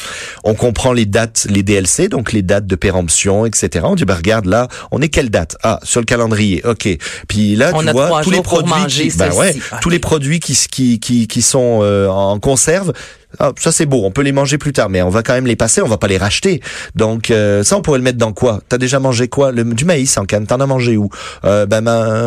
On 0.45 0.55
comprend 0.55 0.93
les 0.93 1.07
dates, 1.07 1.47
les 1.49 1.62
DLC, 1.62 2.09
donc 2.09 2.33
les 2.33 2.43
dates 2.43 2.67
de 2.67 2.77
péremption, 2.77 3.47
etc. 3.47 3.85
On 3.89 3.95
dit, 3.95 4.05
bah, 4.05 4.17
regarde, 4.17 4.47
là, 4.47 4.69
on 4.91 5.01
est 5.01 5.09
quelle 5.09 5.31
date? 5.31 5.57
Ah, 5.62 5.81
sur 5.83 6.01
le 6.01 6.07
calendrier. 6.07 6.62
OK. 6.65 6.89
Puis 7.29 7.57
là, 7.57 7.73
tu 7.73 7.91
vois, 7.91 8.23
tous 8.23 8.31
les 8.31 8.43
produits, 8.43 9.12
ben 9.17 9.33
ouais, 9.33 9.57
tous 9.81 9.91
les 9.91 9.99
produits 9.99 10.41
qui, 10.41 10.55
qui, 10.71 11.01
qui, 11.01 11.27
qui 11.27 11.43
sont 11.43 11.81
euh, 11.83 12.09
en 12.09 12.39
conserve, 12.39 12.93
ah, 13.38 13.53
ça 13.59 13.73
c'est 13.73 13.87
beau, 13.87 14.03
on 14.05 14.11
peut 14.11 14.23
les 14.23 14.32
manger 14.32 14.59
plus 14.59 14.73
tard, 14.73 14.88
mais 14.88 15.03
on 15.03 15.11
va 15.11 15.23
quand 15.23 15.35
même 15.35 15.47
les 15.47 15.56
passer, 15.56 15.82
on 15.82 15.88
va 15.88 15.99
pas 15.99 16.09
les 16.09 16.19
racheter. 16.19 16.61
Donc 16.94 17.31
euh, 17.31 17.62
ça, 17.62 17.77
on 17.77 17.82
pourrait 17.82 17.99
le 17.99 18.05
mettre 18.05 18.19
dans 18.19 18.32
quoi? 18.32 18.61
T'as 18.69 18.79
déjà 18.79 18.99
mangé 18.99 19.29
quoi? 19.29 19.53
Le, 19.53 19.65
Du 19.65 19.85
maïs 19.85 20.17
en 20.19 20.25
canne. 20.25 20.47
T'en 20.47 20.61
as 20.61 20.67
mangé 20.67 20.97
où? 20.97 21.09
Euh, 21.44 21.67
Ben 21.67 21.81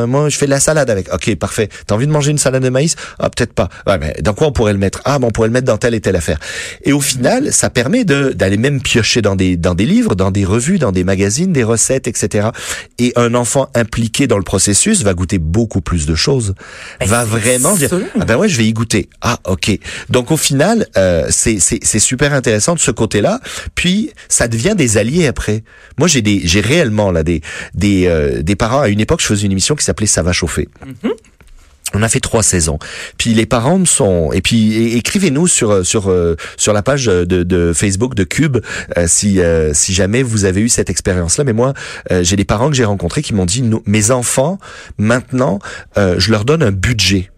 moi, 0.08 0.30
je 0.30 0.38
fais 0.38 0.46
de 0.46 0.52
la 0.52 0.60
salade 0.60 0.90
avec. 0.90 1.14
Ok, 1.14 1.36
parfait. 1.36 1.70
T'as 1.88 1.96
envie 1.96 2.08
de 2.08 2.12
manger 2.12 2.32
une 2.32 2.38
salade 2.38 2.64
de 2.64 2.70
maïs? 2.70 2.96
Ah, 3.20 3.30
peut-être 3.30 3.54
pas. 3.54 3.70
Ouais, 3.88 3.98
mais 3.98 4.16
dans 4.22 4.34
quoi 4.34 4.48
on 4.48 4.52
pourrait 4.52 4.74
le 4.74 4.80
mettre? 4.80 5.02
Ah, 5.06 5.20
bon, 5.20 5.28
on 5.28 5.32
pourrait 5.32 5.50
le 5.50 5.54
mettre 5.54 5.68
dans 5.68 5.78
telle 5.78 5.94
et 5.94 6.02
telle 6.02 6.16
affaire. 6.16 6.40
Et 6.84 6.94
au 6.94 7.02
final, 7.02 7.52
ça 7.52 7.70
permet 7.70 8.06
de 8.06 8.32
d'aller 8.32 8.58
même 8.58 8.82
piocher 8.82 9.22
dans 9.22 9.36
des 9.36 9.58
dans 9.58 9.76
des 9.76 9.86
livres, 9.86 10.16
dans 10.16 10.32
des 10.32 10.46
revues, 10.46 10.80
dans 10.80 10.92
des 10.92 11.04
magazines, 11.04 11.52
des 11.52 11.64
recettes, 11.64 12.08
etc. 12.08 12.50
Et 13.00 13.14
un 13.16 13.34
enfant 13.34 13.70
impliqué 13.76 14.28
dans 14.28 14.38
le 14.38 14.44
processus 14.44 15.04
va 15.04 15.14
goûter 15.14 15.38
beaucoup 15.38 15.82
plus 15.82 16.06
de 16.06 16.16
choses. 16.16 16.56
Ben, 17.00 17.06
va 17.08 17.26
vraiment 17.26 17.76
dire 17.76 17.90
ah 18.20 18.26
ben 18.26 18.38
ouais, 18.38 18.50
je 18.50 18.58
vais 18.58 18.66
y 18.66 18.74
goûter. 18.74 19.10
Ah, 19.22 19.40
ok. 19.46 19.78
Donc 20.10 20.32
au 20.32 20.38
final 20.38 20.88
euh, 20.98 21.28
c'est 21.30 22.00
super 22.00 22.34
intéressant 22.34 22.76
de 22.76 22.80
ce 22.80 22.92
côté-là. 22.92 23.40
Puis 23.76 24.12
ça 24.30 24.48
devient 24.48 24.76
des 24.76 24.98
alliés 24.98 25.28
après. 25.28 25.64
Moi, 25.98 26.08
j'ai 26.08 26.22
des 26.22 26.42
j'ai 26.44 26.62
réellement 26.62 27.12
là 27.12 27.24
des 27.24 27.42
des 27.74 28.08
euh, 28.08 28.42
des 28.42 28.56
parents. 28.56 28.82
À 28.82 28.90
une 28.90 29.00
époque, 29.00 29.22
je 29.22 29.28
faisais 29.28 29.46
une 29.46 29.52
émission 29.52 29.76
qui 29.76 29.84
s'appelait 29.84 30.08
Ça 30.08 30.24
va 30.24 30.34
chauffer. 30.34 30.68
Mm-hmm. 30.86 31.12
On 31.96 32.02
a 32.02 32.10
fait 32.10 32.20
trois 32.20 32.42
saisons. 32.42 32.80
Puis 33.20 33.36
les 33.36 33.46
parents 33.46 33.78
me 33.78 33.86
sont 33.86 34.32
et 34.32 34.42
puis 34.42 34.96
écrivez-nous 34.98 35.46
sur 35.48 35.86
sur 35.86 36.10
euh, 36.10 36.36
sur 36.58 36.74
la 36.74 36.82
page 36.82 37.06
de, 37.06 37.24
de 37.24 37.72
Facebook 37.74 38.16
de 38.16 38.24
Cube 38.24 38.58
si 39.06 39.40
si 39.74 39.94
jamais 39.94 40.24
vous 40.24 40.46
avez 40.46 40.62
eu 40.62 40.70
cette 40.70 40.90
expérience 40.90 41.38
là. 41.38 41.44
Mais 41.44 41.54
moi 41.54 41.74
j'ai 42.10 42.36
des 42.36 42.46
parents 42.46 42.70
que 42.70 42.76
j'ai 42.76 42.86
rencontrés 42.86 43.22
qui 43.22 43.36
m'ont 43.36 43.46
dit 43.46 43.64
mes 43.86 44.10
enfants 44.10 44.58
maintenant 44.98 45.60
je 45.96 46.32
leur 46.32 46.46
donne 46.46 46.64
un 46.64 46.72
budget 46.72 47.30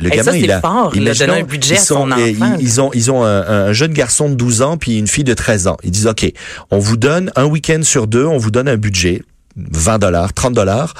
le 0.00 0.10
gamin, 0.10 0.22
ça, 0.22 0.36
il 0.36 0.50
a, 0.50 0.60
fort, 0.60 0.92
il 0.94 1.08
un 1.08 1.42
budget 1.42 1.74
ils, 1.74 1.78
sont, 1.78 2.10
à 2.10 2.16
son 2.16 2.42
enfant, 2.42 2.56
ils, 2.60 2.80
ont, 2.80 2.90
ils 2.94 3.10
ont 3.10 3.24
un, 3.24 3.72
jeune 3.72 3.92
garçon 3.92 4.28
de 4.28 4.34
12 4.34 4.62
ans 4.62 4.76
puis 4.76 4.98
une 4.98 5.06
fille 5.06 5.24
de 5.24 5.34
13 5.34 5.66
ans. 5.68 5.76
Ils 5.82 5.90
disent, 5.90 6.06
OK, 6.06 6.30
on 6.70 6.78
vous 6.78 6.96
donne 6.96 7.30
un 7.36 7.44
week-end 7.44 7.80
sur 7.82 8.06
deux, 8.06 8.24
on 8.24 8.38
vous 8.38 8.50
donne 8.50 8.68
un 8.68 8.76
budget, 8.76 9.22
20 9.56 9.98
dollars, 9.98 10.32
30 10.32 10.54
dollars. 10.54 10.94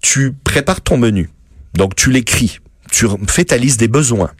Tu 0.00 0.32
prépares 0.44 0.80
ton 0.80 0.96
menu. 0.96 1.30
Donc, 1.74 1.94
tu 1.94 2.10
l'écris. 2.10 2.60
Tu 2.90 3.06
fais 3.28 3.44
ta 3.44 3.58
liste 3.58 3.78
des 3.78 3.88
besoins. 3.88 4.30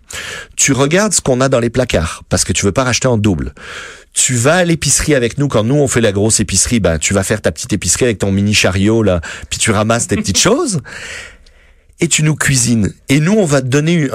Tu 0.57 0.73
regardes 0.73 1.13
ce 1.13 1.21
qu'on 1.21 1.41
a 1.41 1.49
dans 1.49 1.61
les 1.61 1.71
placards 1.71 2.23
parce 2.29 2.45
que 2.45 2.53
tu 2.53 2.65
veux 2.65 2.73
pas 2.73 2.85
racheter 2.85 3.07
en 3.07 3.19
double. 3.19 3.53
Tu 4.15 4.35
vas 4.35 4.57
à 4.57 4.65
l'épicerie 4.65 5.15
avec 5.15 5.37
nous 5.37 5.49
quand 5.49 5.65
nous 5.65 5.75
on 5.75 5.87
fait 5.87 6.01
la 6.01 6.13
grosse 6.13 6.41
épicerie, 6.41 6.81
ben 6.81 6.99
tu 6.99 7.13
vas 7.13 7.23
faire 7.23 7.43
ta 7.43 7.53
petite 7.53 7.73
épicerie 7.75 8.07
avec 8.07 8.19
ton 8.19 8.33
mini 8.33 8.55
chariot 8.55 9.03
là, 9.03 9.21
puis 9.51 9.59
tu 9.59 9.71
ramasses 9.71 10.09
tes 10.09 10.17
petites 10.17 10.39
choses 10.41 10.81
et 12.01 12.09
tu 12.09 12.23
nous 12.23 12.35
cuisines. 12.35 12.93
Et 13.09 13.21
nous, 13.21 13.33
on 13.33 13.45
va 13.45 13.61
te 13.61 13.67
donner 13.67 14.09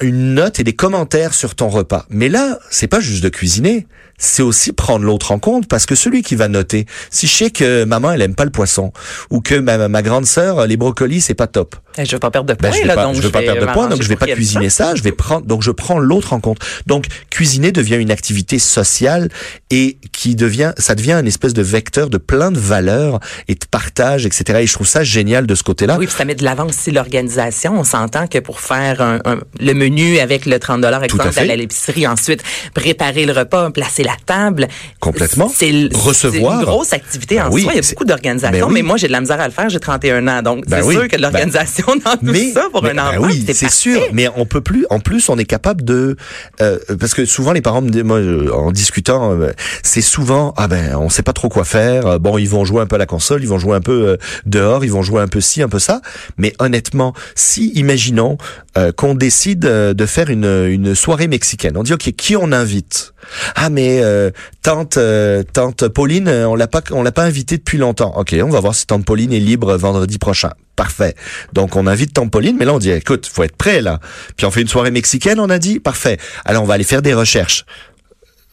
une 0.00 0.34
note 0.34 0.60
et 0.60 0.64
des 0.64 0.74
commentaires 0.74 1.34
sur 1.34 1.54
ton 1.54 1.68
repas. 1.68 2.06
Mais 2.10 2.28
là, 2.28 2.58
c'est 2.70 2.86
pas 2.86 3.00
juste 3.00 3.22
de 3.22 3.28
cuisiner, 3.28 3.86
c'est 4.18 4.42
aussi 4.42 4.72
prendre 4.72 5.04
l'autre 5.04 5.32
en 5.32 5.38
compte 5.38 5.66
parce 5.66 5.86
que 5.86 5.94
celui 5.94 6.22
qui 6.22 6.36
va 6.36 6.48
noter, 6.48 6.86
si 7.10 7.26
je 7.26 7.34
sais 7.34 7.50
que 7.50 7.84
maman 7.84 8.12
elle 8.12 8.22
aime 8.22 8.34
pas 8.34 8.44
le 8.44 8.50
poisson 8.50 8.92
ou 9.30 9.40
que 9.40 9.54
ma, 9.54 9.88
ma 9.88 10.02
grande 10.02 10.26
sœur 10.26 10.66
les 10.66 10.76
brocolis 10.76 11.22
c'est 11.22 11.34
pas 11.34 11.46
top. 11.46 11.74
Et 11.98 12.04
je 12.04 12.12
veux 12.12 12.20
pas 12.20 12.30
perdre 12.30 12.48
de 12.48 12.54
poids. 12.54 12.70
Ben, 12.70 12.76
je 12.76 12.88
veux 12.88 12.94
pas, 12.94 13.12
je 13.12 13.20
veux 13.20 13.30
pas 13.30 13.42
perdre 13.42 13.66
de 13.66 13.72
poids, 13.72 13.88
donc 13.88 14.02
je 14.02 14.08
vais 14.08 14.16
pas 14.16 14.26
cuisiner 14.26 14.70
ça. 14.70 14.94
Je 14.94 15.02
vais 15.02 15.12
prendre, 15.12 15.46
donc 15.46 15.62
je 15.62 15.70
prends 15.70 15.98
l'autre 15.98 16.32
en 16.32 16.40
compte. 16.40 16.58
Donc 16.86 17.06
cuisiner 17.30 17.72
devient 17.72 17.96
une 17.96 18.10
activité 18.10 18.58
sociale 18.58 19.28
et 19.70 19.98
qui 20.12 20.36
devient, 20.36 20.72
ça 20.78 20.94
devient 20.94 21.14
une 21.14 21.26
espèce 21.26 21.52
de 21.52 21.62
vecteur 21.62 22.08
de 22.08 22.18
plein 22.18 22.52
de 22.52 22.58
valeurs 22.58 23.18
et 23.48 23.54
de 23.54 23.64
partage, 23.70 24.24
etc. 24.24 24.60
Et 24.62 24.66
je 24.66 24.72
trouve 24.72 24.86
ça 24.86 25.02
génial 25.02 25.46
de 25.46 25.54
ce 25.54 25.62
côté-là. 25.62 25.96
Oui, 25.98 26.06
puis 26.06 26.14
ça 26.16 26.24
met 26.24 26.34
de 26.34 26.44
l'avant 26.44 26.66
aussi 26.66 26.90
l'organisation. 26.90 27.78
On 27.78 27.84
s'entend 27.84 28.26
que 28.26 28.38
pour 28.38 28.60
faire 28.60 29.00
un, 29.00 29.20
le 29.58 29.72
menu 29.72 30.18
avec 30.18 30.46
le 30.46 30.58
30 30.58 30.80
dollars, 30.80 31.02
exemple, 31.02 31.38
à 31.38 31.56
l'épicerie, 31.56 32.06
ensuite 32.06 32.42
préparer 32.74 33.26
le 33.26 33.32
repas, 33.32 33.70
placer 33.70 34.04
la 34.04 34.16
table. 34.26 34.68
Complètement. 35.00 35.50
C'est 35.52 35.88
recevoir. 35.92 36.60
une 36.60 36.64
grosse 36.64 36.92
activité 36.92 37.40
en 37.40 37.50
ben 37.50 37.62
soi. 37.62 37.72
Il 37.74 37.82
y 37.82 37.84
a 37.84 37.88
beaucoup 37.90 38.04
d'organisation, 38.04 38.66
ben 38.68 38.72
mais 38.72 38.82
moi 38.82 38.96
j'ai 38.96 39.08
de 39.08 39.12
la 39.12 39.20
misère 39.20 39.40
à 39.40 39.46
le 39.46 39.52
faire. 39.52 39.68
J'ai 39.68 39.80
31 39.80 40.28
ans, 40.28 40.42
donc 40.42 40.64
c'est 40.68 40.82
sûr 40.82 41.08
que 41.08 41.16
l'organisation 41.16 41.79
d'émotion 41.80 42.00
dans 42.04 42.16
tout 42.16 42.18
mais, 42.22 42.52
ça 42.52 42.68
pour 42.70 42.82
mais- 42.82 42.90
un 42.90 43.12
ben 43.12 43.18
oui, 43.20 43.44
c'est 43.52 43.70
sûr. 43.70 44.00
Mais 44.12 44.28
on 44.36 44.46
peut 44.46 44.60
plus. 44.60 44.86
En 44.90 45.00
plus, 45.00 45.28
on 45.28 45.38
est 45.38 45.44
capable 45.44 45.84
de 45.84 46.16
euh, 46.60 46.78
parce 46.98 47.14
que 47.14 47.24
souvent 47.24 47.52
les 47.52 47.60
parents 47.60 47.82
me 47.82 47.90
disent, 47.90 48.02
moi, 48.04 48.18
euh, 48.18 48.50
en 48.52 48.70
discutant, 48.72 49.32
euh, 49.32 49.50
c'est 49.82 50.00
souvent 50.00 50.54
ah 50.56 50.68
ben 50.68 50.96
on 50.96 51.08
sait 51.08 51.22
pas 51.22 51.32
trop 51.32 51.48
quoi 51.48 51.64
faire. 51.64 52.06
Euh, 52.06 52.18
Bon, 52.18 52.36
ils 52.38 52.48
vont 52.48 52.64
jouer 52.64 52.82
un 52.82 52.86
peu 52.86 52.96
à 52.96 52.98
la 52.98 53.06
console, 53.06 53.42
ils 53.42 53.48
vont 53.48 53.58
jouer 53.58 53.76
un 53.76 53.80
peu 53.80 54.08
euh, 54.08 54.16
dehors, 54.46 54.84
ils 54.84 54.92
vont 54.92 55.02
jouer 55.02 55.22
un 55.22 55.28
peu 55.28 55.40
ci, 55.40 55.62
un 55.62 55.68
peu 55.68 55.78
ça. 55.78 56.02
Mais 56.36 56.52
honnêtement, 56.58 57.14
si 57.34 57.68
imaginons 57.74 58.36
euh, 58.76 58.92
qu'on 58.92 59.14
décide 59.14 59.60
de 59.60 60.06
faire 60.06 60.28
une 60.30 60.66
une 60.68 60.94
soirée 60.94 61.28
mexicaine, 61.28 61.76
on 61.76 61.82
dit 61.82 61.92
ok 61.94 62.12
qui 62.16 62.36
on 62.36 62.52
invite? 62.52 63.14
Ah 63.54 63.70
mais 63.70 64.00
euh, 64.02 64.30
tante 64.62 64.96
euh, 64.96 65.42
tante 65.52 65.88
Pauline, 65.88 66.28
on 66.28 66.54
l'a 66.56 66.66
pas 66.66 66.82
on 66.90 67.02
l'a 67.02 67.12
pas 67.12 67.24
invitée 67.24 67.56
depuis 67.58 67.78
longtemps. 67.78 68.12
Ok, 68.16 68.34
on 68.42 68.48
va 68.50 68.60
voir 68.60 68.74
si 68.74 68.86
tante 68.86 69.04
Pauline 69.04 69.32
est 69.32 69.38
libre 69.40 69.76
vendredi 69.76 70.18
prochain. 70.18 70.50
Parfait. 70.80 71.14
Donc 71.52 71.76
on 71.76 71.86
invite 71.86 72.14
tante 72.14 72.30
Pauline, 72.30 72.56
mais 72.58 72.64
là 72.64 72.72
on 72.72 72.78
dit 72.78 72.90
écoute, 72.90 73.26
faut 73.30 73.42
être 73.42 73.54
prêt 73.54 73.82
là. 73.82 74.00
Puis 74.38 74.46
on 74.46 74.50
fait 74.50 74.62
une 74.62 74.68
soirée 74.68 74.90
mexicaine, 74.90 75.38
on 75.38 75.50
a 75.50 75.58
dit 75.58 75.78
parfait. 75.78 76.16
Alors 76.46 76.62
on 76.62 76.66
va 76.66 76.72
aller 76.72 76.84
faire 76.84 77.02
des 77.02 77.12
recherches. 77.12 77.66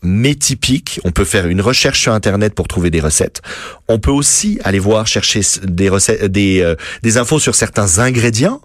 Mais 0.04 0.36
typique, 0.36 1.00
on 1.06 1.12
peut 1.12 1.24
faire 1.24 1.48
une 1.48 1.62
recherche 1.62 2.02
sur 2.02 2.12
internet 2.12 2.54
pour 2.54 2.68
trouver 2.68 2.90
des 2.90 3.00
recettes. 3.00 3.42
On 3.88 3.98
peut 3.98 4.12
aussi 4.12 4.60
aller 4.66 4.80
voir 4.80 5.08
chercher 5.08 5.40
des 5.64 5.88
recettes, 5.88 6.26
des 6.26 6.60
euh, 6.60 6.76
des 7.02 7.18
infos 7.18 7.40
sur 7.40 7.56
certains 7.56 8.00
ingrédients. 8.00 8.60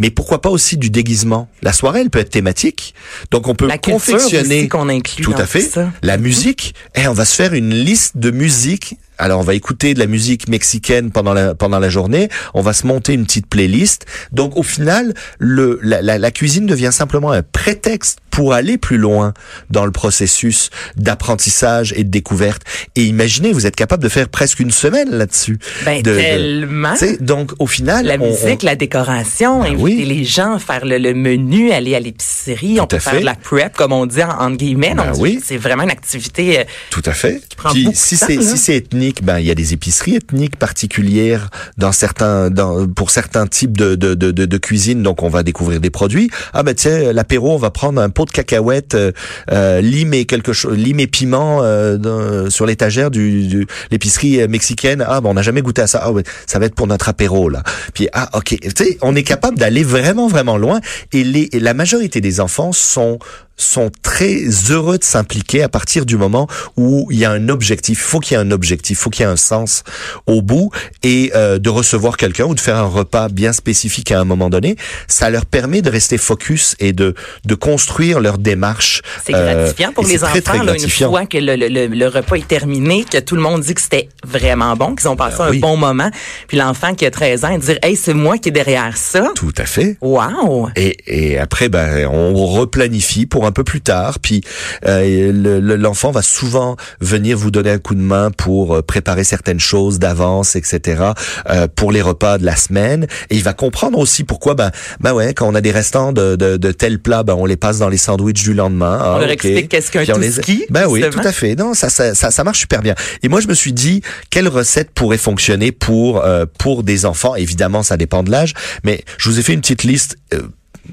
Mais 0.00 0.10
pourquoi 0.10 0.42
pas 0.42 0.50
aussi 0.50 0.76
du 0.76 0.90
déguisement 0.90 1.48
La 1.62 1.72
soirée, 1.72 2.00
elle 2.00 2.10
peut 2.10 2.18
être 2.18 2.30
thématique. 2.30 2.92
Donc 3.30 3.46
on 3.46 3.54
peut 3.54 3.68
La 3.68 3.78
confectionner 3.78 4.58
aussi 4.58 4.68
qu'on 4.68 4.88
inclut 4.88 5.22
tout 5.22 5.32
à 5.38 5.46
fait. 5.46 5.60
ça. 5.60 5.92
La 6.02 6.16
musique, 6.18 6.74
et 6.96 7.06
on 7.06 7.12
va 7.14 7.24
se 7.24 7.36
faire 7.36 7.54
une 7.54 7.72
liste 7.72 8.16
de 8.16 8.32
musique. 8.32 8.96
Alors 9.18 9.40
on 9.40 9.44
va 9.44 9.54
écouter 9.54 9.94
de 9.94 9.98
la 9.98 10.06
musique 10.06 10.48
mexicaine 10.48 11.10
pendant 11.10 11.34
la 11.34 11.54
pendant 11.54 11.78
la 11.78 11.88
journée. 11.88 12.28
On 12.54 12.62
va 12.62 12.72
se 12.72 12.86
monter 12.86 13.14
une 13.14 13.24
petite 13.24 13.46
playlist. 13.46 14.06
Donc 14.32 14.56
au 14.56 14.62
final, 14.62 15.14
le 15.38 15.78
la, 15.82 16.02
la, 16.02 16.18
la 16.18 16.30
cuisine 16.30 16.66
devient 16.66 16.90
simplement 16.92 17.32
un 17.32 17.42
prétexte 17.42 18.18
pour 18.36 18.52
aller 18.52 18.76
plus 18.76 18.98
loin 18.98 19.32
dans 19.70 19.86
le 19.86 19.90
processus 19.92 20.68
d'apprentissage 20.98 21.94
et 21.96 22.04
de 22.04 22.10
découverte. 22.10 22.60
Et 22.94 23.04
imaginez, 23.04 23.50
vous 23.54 23.64
êtes 23.66 23.76
capable 23.76 24.02
de 24.02 24.10
faire 24.10 24.28
presque 24.28 24.60
une 24.60 24.70
semaine 24.70 25.08
là-dessus. 25.10 25.58
Ben, 25.86 26.02
De- 26.02 26.10
de- 26.10 26.16
tellement. 26.18 26.94
sais, 26.96 27.16
donc 27.18 27.52
au 27.58 27.66
final, 27.66 28.04
La 28.04 28.16
on- 28.16 28.26
musique, 28.30 28.60
on- 28.62 28.66
la 28.66 28.76
décoration, 28.76 29.60
Ben 29.62 29.68
inviter 29.72 29.82
oui. 29.82 30.04
les 30.04 30.24
gens, 30.24 30.58
faire 30.58 30.84
le, 30.84 30.98
le 30.98 31.14
menu, 31.14 31.72
aller 31.72 31.94
à 31.94 32.00
l'épicerie, 32.00 32.78
on 32.78 32.86
peut 32.86 32.98
faire 32.98 33.20
de 33.20 33.24
la 33.24 33.34
prep, 33.36 33.74
comme 33.74 33.92
on 33.92 34.04
dit 34.04 34.22
en, 34.22 34.28
entre 34.28 34.56
guillemets. 34.58 34.94
Ben 34.94 35.06
Donc, 35.06 35.16
oui. 35.18 35.40
C'est 35.42 35.56
vraiment 35.56 35.84
une 35.84 35.90
activité. 35.90 36.58
euh, 36.60 36.64
Tout 36.90 37.02
à 37.06 37.12
fait. 37.12 37.40
prend 37.56 37.70
Puis, 37.70 37.84
beaucoup 37.84 37.94
de 37.94 37.98
si 37.98 38.18
c'est 38.18 38.42
si 38.42 38.58
c'est 38.58 38.76
ethnique, 38.76 39.24
ben 39.24 39.38
il 39.38 39.46
y 39.46 39.50
a 39.50 39.54
des 39.54 39.72
épiceries 39.72 40.16
ethniques 40.16 40.56
particulières 40.56 41.48
dans 41.78 41.92
certains 41.92 42.50
dans 42.50 42.86
pour 42.86 43.10
certains 43.10 43.46
types 43.46 43.78
de 43.78 43.94
de, 43.94 44.12
de, 44.12 44.30
de, 44.30 44.44
de 44.44 44.58
cuisine. 44.58 45.02
Donc 45.02 45.22
on 45.22 45.30
va 45.30 45.42
découvrir 45.42 45.80
des 45.80 45.88
produits. 45.90 46.28
Ah 46.52 46.62
ben 46.62 46.74
tiens 46.74 47.14
l'apéro, 47.14 47.54
on 47.54 47.56
va 47.56 47.70
prendre 47.70 47.98
un 48.02 48.10
pot 48.10 48.25
de 48.26 48.30
cacahuètes, 48.30 48.94
euh, 48.94 49.12
euh, 49.50 49.80
lime 49.80 50.12
et 50.12 50.26
quelque 50.26 50.52
chose, 50.52 50.76
lime 50.76 51.00
et 51.00 51.06
piment 51.06 51.60
euh, 51.62 52.50
sur 52.50 52.66
l'étagère 52.66 53.10
du, 53.10 53.46
du 53.46 53.66
l'épicerie 53.90 54.42
euh, 54.42 54.48
mexicaine. 54.48 55.04
Ah 55.06 55.20
ben 55.20 55.30
on 55.30 55.34
n'a 55.34 55.42
jamais 55.42 55.62
goûté 55.62 55.82
à 55.82 55.86
ça. 55.86 56.00
Ah 56.02 56.12
ouais, 56.12 56.24
ça 56.46 56.58
va 56.58 56.66
être 56.66 56.74
pour 56.74 56.86
notre 56.86 57.08
apéro 57.08 57.48
là. 57.48 57.62
Puis 57.94 58.08
ah 58.12 58.28
ok, 58.34 58.58
tu 58.60 58.70
sais 58.76 58.98
on 59.00 59.16
est 59.16 59.22
capable 59.22 59.58
d'aller 59.58 59.82
vraiment 59.82 60.28
vraiment 60.28 60.58
loin 60.58 60.80
et 61.12 61.24
les 61.24 61.48
et 61.52 61.60
la 61.60 61.72
majorité 61.72 62.20
des 62.20 62.40
enfants 62.40 62.72
sont 62.72 63.18
sont 63.56 63.90
très 64.02 64.42
heureux 64.70 64.98
de 64.98 65.04
s'impliquer 65.04 65.62
à 65.62 65.68
partir 65.68 66.04
du 66.06 66.16
moment 66.16 66.46
où 66.76 67.08
il 67.10 67.18
y 67.18 67.24
a 67.24 67.30
un 67.30 67.48
objectif. 67.48 67.98
Il 67.98 68.02
faut 68.02 68.20
qu'il 68.20 68.36
y 68.36 68.40
ait 68.40 68.42
un 68.42 68.50
objectif, 68.50 68.98
il 68.98 69.00
faut 69.00 69.10
qu'il 69.10 69.24
y 69.24 69.28
ait 69.28 69.32
un 69.32 69.36
sens 69.36 69.82
au 70.26 70.42
bout 70.42 70.70
et 71.02 71.32
euh, 71.34 71.58
de 71.58 71.70
recevoir 71.70 72.16
quelqu'un 72.16 72.44
ou 72.44 72.54
de 72.54 72.60
faire 72.60 72.76
un 72.76 72.86
repas 72.86 73.28
bien 73.28 73.52
spécifique 73.52 74.12
à 74.12 74.20
un 74.20 74.24
moment 74.24 74.50
donné, 74.50 74.76
ça 75.08 75.30
leur 75.30 75.46
permet 75.46 75.82
de 75.82 75.90
rester 75.90 76.18
focus 76.18 76.76
et 76.80 76.92
de 76.92 77.14
de 77.44 77.54
construire 77.54 78.20
leur 78.20 78.38
démarche. 78.38 79.02
C'est 79.24 79.34
Euh, 79.34 79.54
gratifiant 79.62 79.92
pour 79.92 80.04
et 80.04 80.08
les 80.08 80.24
enfants, 80.24 80.40
très, 80.44 80.62
là, 80.64 80.74
une 80.76 80.88
fois 80.90 81.26
que 81.26 81.38
le, 81.38 81.56
le- 81.56 81.68
le- 81.68 81.86
le 81.86 82.08
repas 82.08 82.36
est 82.36 82.46
terminé, 82.48 83.04
que 83.10 83.18
tout 83.18 83.36
le 83.36 83.42
monde 83.42 83.62
dit 83.62 83.74
que 83.74 83.80
c'était 83.80 84.08
vraiment 84.26 84.76
bon, 84.76 84.94
qu'ils 84.94 85.08
ont 85.08 85.16
passé 85.16 85.36
Ben 85.38 85.44
un 85.46 85.50
oui. 85.50 85.58
bon 85.60 85.76
moment, 85.76 86.10
puis 86.48 86.56
l'enfant 86.58 86.94
qui 86.94 87.06
a 87.06 87.10
13 87.10 87.44
ans, 87.44 87.56
dire 87.58 87.78
Hey, 87.82 87.96
c'est 87.96 88.14
moi 88.14 88.38
qui 88.38 88.48
est 88.50 88.52
derrière 88.52 88.96
ça. 88.96 89.30
Tout 89.34 89.52
à 89.56 89.64
fait. 89.64 89.96
Wow! 90.00 90.68
Et, 90.76 90.96
et 91.06 91.38
après, 91.38 91.68
ben, 91.68 92.06
on 92.08 92.34
replanifie 92.46 93.26
pour 93.26 93.45
un 93.46 93.52
peu 93.52 93.64
plus 93.64 93.80
tard. 93.80 94.18
Puis 94.20 94.42
euh, 94.86 95.32
le- 95.32 95.60
le- 95.60 95.76
l'enfant 95.76 96.10
va 96.10 96.22
souvent 96.22 96.76
venir 97.00 97.36
vous 97.38 97.50
donner 97.50 97.70
un 97.70 97.78
coup 97.78 97.94
de 97.94 98.00
main 98.00 98.30
pour 98.30 98.76
euh, 98.76 98.82
préparer 98.82 99.24
certaines 99.24 99.60
choses 99.60 99.98
d'avance, 99.98 100.56
etc. 100.56 101.02
euh, 101.50 101.66
pour 101.74 101.92
les 101.92 102.02
repas 102.02 102.38
de 102.38 102.44
la 102.44 102.56
semaine. 102.56 103.06
Et 103.30 103.36
il 103.36 103.42
va 103.42 103.52
comprendre 103.52 103.98
aussi 103.98 104.24
pourquoi, 104.24 104.54
ben, 104.54 104.70
ben 105.00 105.12
ouais, 105.12 105.34
quand 105.34 105.46
on 105.48 105.54
a 105.54 105.60
des 105.60 105.70
restants 105.72 106.12
de, 106.12 106.36
de, 106.36 106.56
de 106.56 106.72
tels 106.72 106.98
plats, 107.00 107.22
ben 107.22 107.34
on 107.34 107.46
les 107.46 107.56
passe 107.56 107.78
dans 107.78 107.88
les 107.88 107.96
sandwichs 107.96 108.42
du 108.42 108.54
lendemain. 108.54 108.98
Ah, 109.00 109.12
On 109.16 109.18
leur 109.18 109.26
ok. 109.28 109.32
explique 109.32 109.68
qu'est-ce 109.68 109.90
qu'un 109.90 110.02
les- 110.18 110.32
touski, 110.32 110.64
Ben 110.70 110.86
oui, 110.88 111.02
tout 111.10 111.20
à 111.22 111.32
fait. 111.32 111.54
Non, 111.54 111.74
ça, 111.74 111.88
ça, 111.88 112.14
ça, 112.14 112.30
ça 112.30 112.44
marche 112.44 112.60
super 112.60 112.82
bien. 112.82 112.94
Et 113.22 113.28
moi, 113.28 113.40
je 113.40 113.48
me 113.48 113.54
suis 113.54 113.72
dit, 113.72 114.02
quelle 114.30 114.48
recette 114.48 114.90
pourrait 114.90 115.18
fonctionner 115.18 115.72
pour 115.72 116.24
euh, 116.24 116.46
pour 116.58 116.82
des 116.82 117.04
enfants? 117.06 117.34
Évidemment, 117.36 117.82
ça 117.82 117.96
dépend 117.96 118.22
de 118.22 118.30
l'âge, 118.30 118.54
mais 118.84 119.04
je 119.18 119.28
vous 119.30 119.38
ai 119.38 119.42
fait 119.42 119.52
une 119.54 119.60
petite 119.60 119.84
liste. 119.84 120.16
euh, 120.34 120.42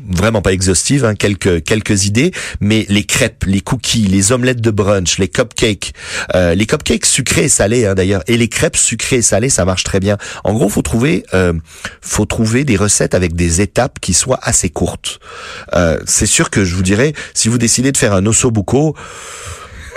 vraiment 0.10 0.42
pas 0.42 0.54
exhaustive, 0.54 1.06
hein, 1.06 1.16
quelques 1.16 1.64
quelques 1.64 2.06
idées, 2.06 2.32
mais 2.60 2.86
les 2.90 3.04
crêpes, 3.04 3.46
les 3.46 3.62
cookies, 3.62 4.08
les 4.08 4.32
omelettes 4.32 4.62
de 4.62 4.72
brunch, 4.72 5.18
les 5.18 5.28
cupcakes, 5.28 5.94
euh, 6.36 6.56
les 6.56 6.66
cupcakes 6.66 7.06
sucrés 7.06 7.46
et 7.46 7.50
salés 7.50 7.86
hein, 7.86 7.96
d'ailleurs, 7.96 8.24
et 8.28 8.38
les 8.38 8.48
crêpes 8.48 8.78
sucrées 8.78 9.18
et 9.18 9.22
salées, 9.22 9.50
ça 9.50 9.66
marche 9.66 9.84
très 9.84 10.00
bien. 10.00 10.18
En 10.44 10.54
gros, 10.54 10.70
faut 10.70 10.82
trouver 10.82 11.24
euh, 11.34 11.54
faut 12.02 12.26
trouver 12.26 12.64
des 12.64 12.76
recettes 12.76 13.16
avec 13.16 13.36
des 13.36 13.62
étapes 13.62 14.00
qui 14.00 14.14
soient 14.14 14.40
assez 14.42 14.70
courtes. 14.70 15.20
Euh, 15.74 16.00
c'est 16.06 16.26
sûr 16.26 16.50
que 16.50 16.66
je 16.66 16.76
vous 16.76 16.84
dirais, 16.84 17.14
si 17.34 17.50
vous 17.50 17.58
décidez 17.58 17.92
de 17.92 17.98
faire 17.98 18.14
un 18.14 18.26
osso 18.26 18.52
buco, 18.52 18.96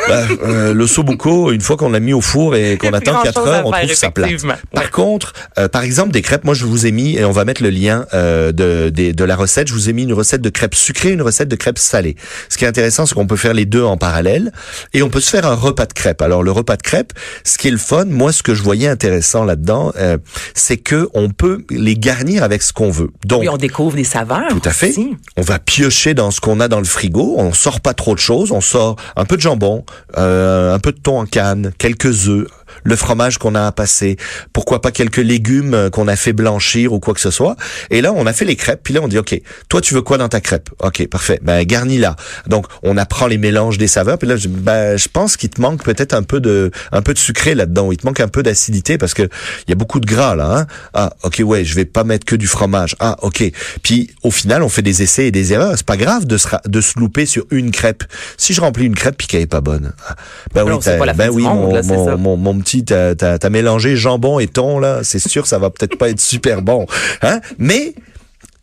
bah, 0.08 0.22
euh, 0.42 0.74
le 0.74 0.86
sobuco, 0.86 1.50
une 1.52 1.60
fois 1.60 1.76
qu'on 1.76 1.90
l'a 1.90 2.00
mis 2.00 2.12
au 2.12 2.20
four 2.20 2.54
et 2.56 2.76
qu'on 2.78 2.92
attend 2.92 3.20
plus 3.20 3.24
4 3.24 3.34
grand-chose 3.34 3.48
à 3.48 3.56
heures, 3.58 3.66
on 3.66 3.70
trouve 3.72 3.92
ça 3.94 4.10
plate. 4.10 4.26
effectivement. 4.28 4.54
Par 4.72 4.90
contre, 4.90 5.32
euh, 5.58 5.68
par 5.68 5.82
exemple, 5.82 6.12
des 6.12 6.22
crêpes, 6.22 6.44
moi 6.44 6.54
je 6.54 6.64
vous 6.64 6.86
ai 6.86 6.92
mis, 6.92 7.16
et 7.16 7.24
on 7.24 7.32
va 7.32 7.44
mettre 7.44 7.62
le 7.62 7.70
lien 7.70 8.06
euh, 8.14 8.52
de, 8.52 8.90
de, 8.90 9.12
de 9.12 9.24
la 9.24 9.36
recette, 9.36 9.68
je 9.68 9.72
vous 9.74 9.88
ai 9.88 9.92
mis 9.92 10.02
une 10.04 10.12
recette 10.12 10.40
de 10.42 10.50
crêpes 10.50 10.74
sucrées, 10.74 11.12
une 11.12 11.22
recette 11.22 11.48
de 11.48 11.56
crêpes 11.56 11.78
salées. 11.78 12.16
Ce 12.48 12.56
qui 12.58 12.64
est 12.64 12.68
intéressant, 12.68 13.06
c'est 13.06 13.14
qu'on 13.14 13.26
peut 13.26 13.36
faire 13.36 13.54
les 13.54 13.66
deux 13.66 13.82
en 13.84 13.96
parallèle 13.96 14.52
et 14.94 15.02
on 15.02 15.08
peut 15.10 15.20
se 15.20 15.30
faire 15.30 15.46
un 15.46 15.54
repas 15.54 15.86
de 15.86 15.92
crêpes. 15.92 16.22
Alors 16.22 16.42
le 16.42 16.50
repas 16.52 16.76
de 16.76 16.82
crêpes, 16.82 17.12
ce 17.44 17.58
qui 17.58 17.68
est 17.68 17.72
le 17.72 17.76
fun, 17.78 18.04
moi 18.06 18.32
ce 18.32 18.42
que 18.42 18.54
je 18.54 18.62
voyais 18.62 18.88
intéressant 18.88 19.44
là-dedans, 19.44 19.92
euh, 19.98 20.18
c'est 20.54 20.76
que 20.76 21.08
on 21.14 21.30
peut 21.30 21.64
les 21.70 21.96
garnir 21.96 22.42
avec 22.42 22.62
ce 22.62 22.72
qu'on 22.72 22.90
veut. 22.90 23.10
Donc, 23.24 23.40
Oui, 23.40 23.48
on 23.48 23.56
découvre 23.56 23.96
des 23.96 24.04
saveurs. 24.04 24.48
tout 24.50 24.60
à 24.64 24.70
fait. 24.70 24.90
aussi. 24.90 25.16
On 25.36 25.42
va 25.42 25.58
piocher 25.58 26.14
dans 26.14 26.30
ce 26.30 26.40
qu'on 26.40 26.60
a 26.60 26.68
dans 26.68 26.78
le 26.78 26.84
frigo. 26.84 27.34
On 27.36 27.52
sort 27.52 27.80
pas 27.80 27.94
trop 27.94 28.14
de 28.14 28.20
choses. 28.20 28.52
On 28.52 28.60
sort 28.60 28.96
un 29.16 29.24
peu 29.24 29.36
de 29.36 29.40
jambon, 29.42 29.84
euh, 30.16 30.74
un 30.74 30.78
peu 30.78 30.92
de 30.92 30.98
thon 30.98 31.20
en 31.20 31.26
canne, 31.26 31.72
quelques 31.78 32.28
œufs, 32.28 32.48
le 32.86 32.96
fromage 32.96 33.38
qu'on 33.38 33.54
a 33.54 33.66
à 33.66 33.72
passer. 33.72 34.16
Pourquoi 34.52 34.80
pas 34.80 34.90
quelques 34.90 35.16
légumes 35.16 35.74
euh, 35.74 35.90
qu'on 35.90 36.08
a 36.08 36.16
fait 36.16 36.32
blanchir 36.32 36.92
ou 36.92 37.00
quoi 37.00 37.14
que 37.14 37.20
ce 37.20 37.30
soit. 37.30 37.56
Et 37.90 38.00
là, 38.00 38.12
on 38.12 38.26
a 38.26 38.32
fait 38.32 38.44
les 38.44 38.56
crêpes. 38.56 38.80
Puis 38.82 38.94
là, 38.94 39.00
on 39.02 39.08
dit, 39.08 39.18
OK, 39.18 39.40
toi, 39.68 39.80
tu 39.80 39.94
veux 39.94 40.02
quoi 40.02 40.18
dans 40.18 40.28
ta 40.28 40.40
crêpe? 40.40 40.70
OK, 40.80 41.06
parfait. 41.08 41.40
Ben, 41.42 41.64
garnis 41.64 41.98
là. 41.98 42.16
Donc, 42.46 42.66
on 42.82 42.96
apprend 42.96 43.26
les 43.26 43.38
mélanges 43.38 43.78
des 43.78 43.88
saveurs. 43.88 44.18
Puis 44.18 44.28
là, 44.28 44.36
je, 44.36 44.48
ben, 44.48 44.96
je 44.96 45.08
pense 45.08 45.36
qu'il 45.36 45.50
te 45.50 45.60
manque 45.60 45.82
peut-être 45.82 46.14
un 46.14 46.22
peu 46.22 46.40
de, 46.40 46.70
un 46.92 47.02
peu 47.02 47.12
de 47.12 47.18
sucré 47.18 47.54
là-dedans. 47.54 47.90
Il 47.90 47.98
te 47.98 48.06
manque 48.06 48.20
un 48.20 48.28
peu 48.28 48.42
d'acidité 48.42 48.98
parce 48.98 49.14
que 49.14 49.22
il 49.22 49.70
y 49.70 49.72
a 49.72 49.76
beaucoup 49.76 50.00
de 50.00 50.06
gras 50.06 50.34
là. 50.34 50.58
Hein? 50.58 50.66
Ah, 50.94 51.12
OK, 51.24 51.42
ouais, 51.44 51.64
je 51.64 51.74
vais 51.74 51.84
pas 51.84 52.04
mettre 52.04 52.24
que 52.24 52.36
du 52.36 52.46
fromage. 52.46 52.94
Ah, 53.00 53.16
OK. 53.22 53.42
Puis, 53.82 54.10
au 54.22 54.30
final, 54.30 54.62
on 54.62 54.68
fait 54.68 54.82
des 54.82 55.02
essais 55.02 55.26
et 55.26 55.30
des 55.30 55.52
erreurs. 55.52 55.74
C'est 55.76 55.86
pas 55.86 55.96
grave 55.96 56.24
de 56.26 56.36
se, 56.36 56.48
de 56.66 56.80
se 56.80 56.98
louper 56.98 57.26
sur 57.26 57.44
une 57.50 57.70
crêpe. 57.70 58.04
Si 58.36 58.54
je 58.54 58.60
remplis 58.60 58.86
une 58.86 58.94
crêpe 58.94 59.16
puis 59.16 59.26
qu'elle 59.26 59.42
est 59.42 59.46
pas 59.46 59.60
bonne. 59.60 59.92
ah, 60.08 60.14
Ben 60.54 60.64
oui, 60.64 60.78
la 60.84 61.14
fin 61.14 61.14
ben 61.14 61.30
oui, 61.30 61.42
monde, 61.44 61.60
mon, 61.60 61.74
là, 61.74 61.82
c'est 61.82 61.96
mon, 61.96 62.04
ça. 62.06 62.16
mon, 62.16 62.36
mon 62.36 62.58
petit, 62.58 62.75
t'as, 62.84 63.14
t'as, 63.14 63.38
t'as 63.38 63.50
mélangé 63.50 63.96
jambon 63.96 64.38
et 64.38 64.46
thon 64.46 64.78
là. 64.78 65.00
C'est 65.02 65.18
sûr, 65.18 65.46
ça 65.46 65.58
va 65.58 65.70
peut-être 65.70 65.96
pas 65.98 66.10
être 66.10 66.20
super 66.20 66.62
bon. 66.62 66.86
Hein? 67.22 67.40
Mais 67.58 67.94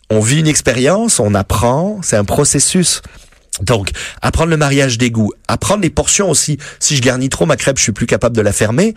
on 0.09 0.19
vit 0.19 0.39
une 0.39 0.47
expérience, 0.47 1.19
on 1.19 1.33
apprend, 1.33 1.99
c'est 2.03 2.17
un 2.17 2.25
processus. 2.25 3.01
Donc, 3.61 3.91
apprendre 4.21 4.49
le 4.49 4.57
mariage 4.57 4.97
des 4.97 5.11
goûts, 5.11 5.31
apprendre 5.47 5.83
les 5.83 5.91
portions 5.91 6.29
aussi. 6.29 6.57
Si 6.79 6.95
je 6.95 7.01
garnis 7.01 7.29
trop 7.29 7.45
ma 7.45 7.55
crêpe, 7.55 7.77
je 7.77 7.83
suis 7.83 7.91
plus 7.91 8.07
capable 8.07 8.35
de 8.35 8.41
la 8.41 8.51
fermer, 8.51 8.95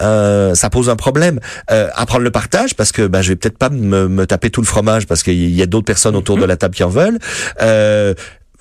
euh, 0.00 0.54
ça 0.54 0.70
pose 0.70 0.88
un 0.88 0.96
problème. 0.96 1.40
Euh, 1.70 1.90
apprendre 1.94 2.24
le 2.24 2.30
partage 2.30 2.74
parce 2.74 2.90
que 2.90 3.06
ben, 3.06 3.20
je 3.20 3.28
vais 3.28 3.36
peut-être 3.36 3.58
pas 3.58 3.68
me, 3.68 4.26
taper 4.26 4.48
tout 4.48 4.62
le 4.62 4.66
fromage 4.66 5.06
parce 5.06 5.22
qu'il 5.22 5.54
y 5.54 5.62
a 5.62 5.66
d'autres 5.66 5.84
personnes 5.84 6.16
autour 6.16 6.38
de 6.38 6.44
la 6.44 6.56
table 6.56 6.74
qui 6.74 6.84
en 6.84 6.88
veulent. 6.88 7.18
Euh, 7.60 8.14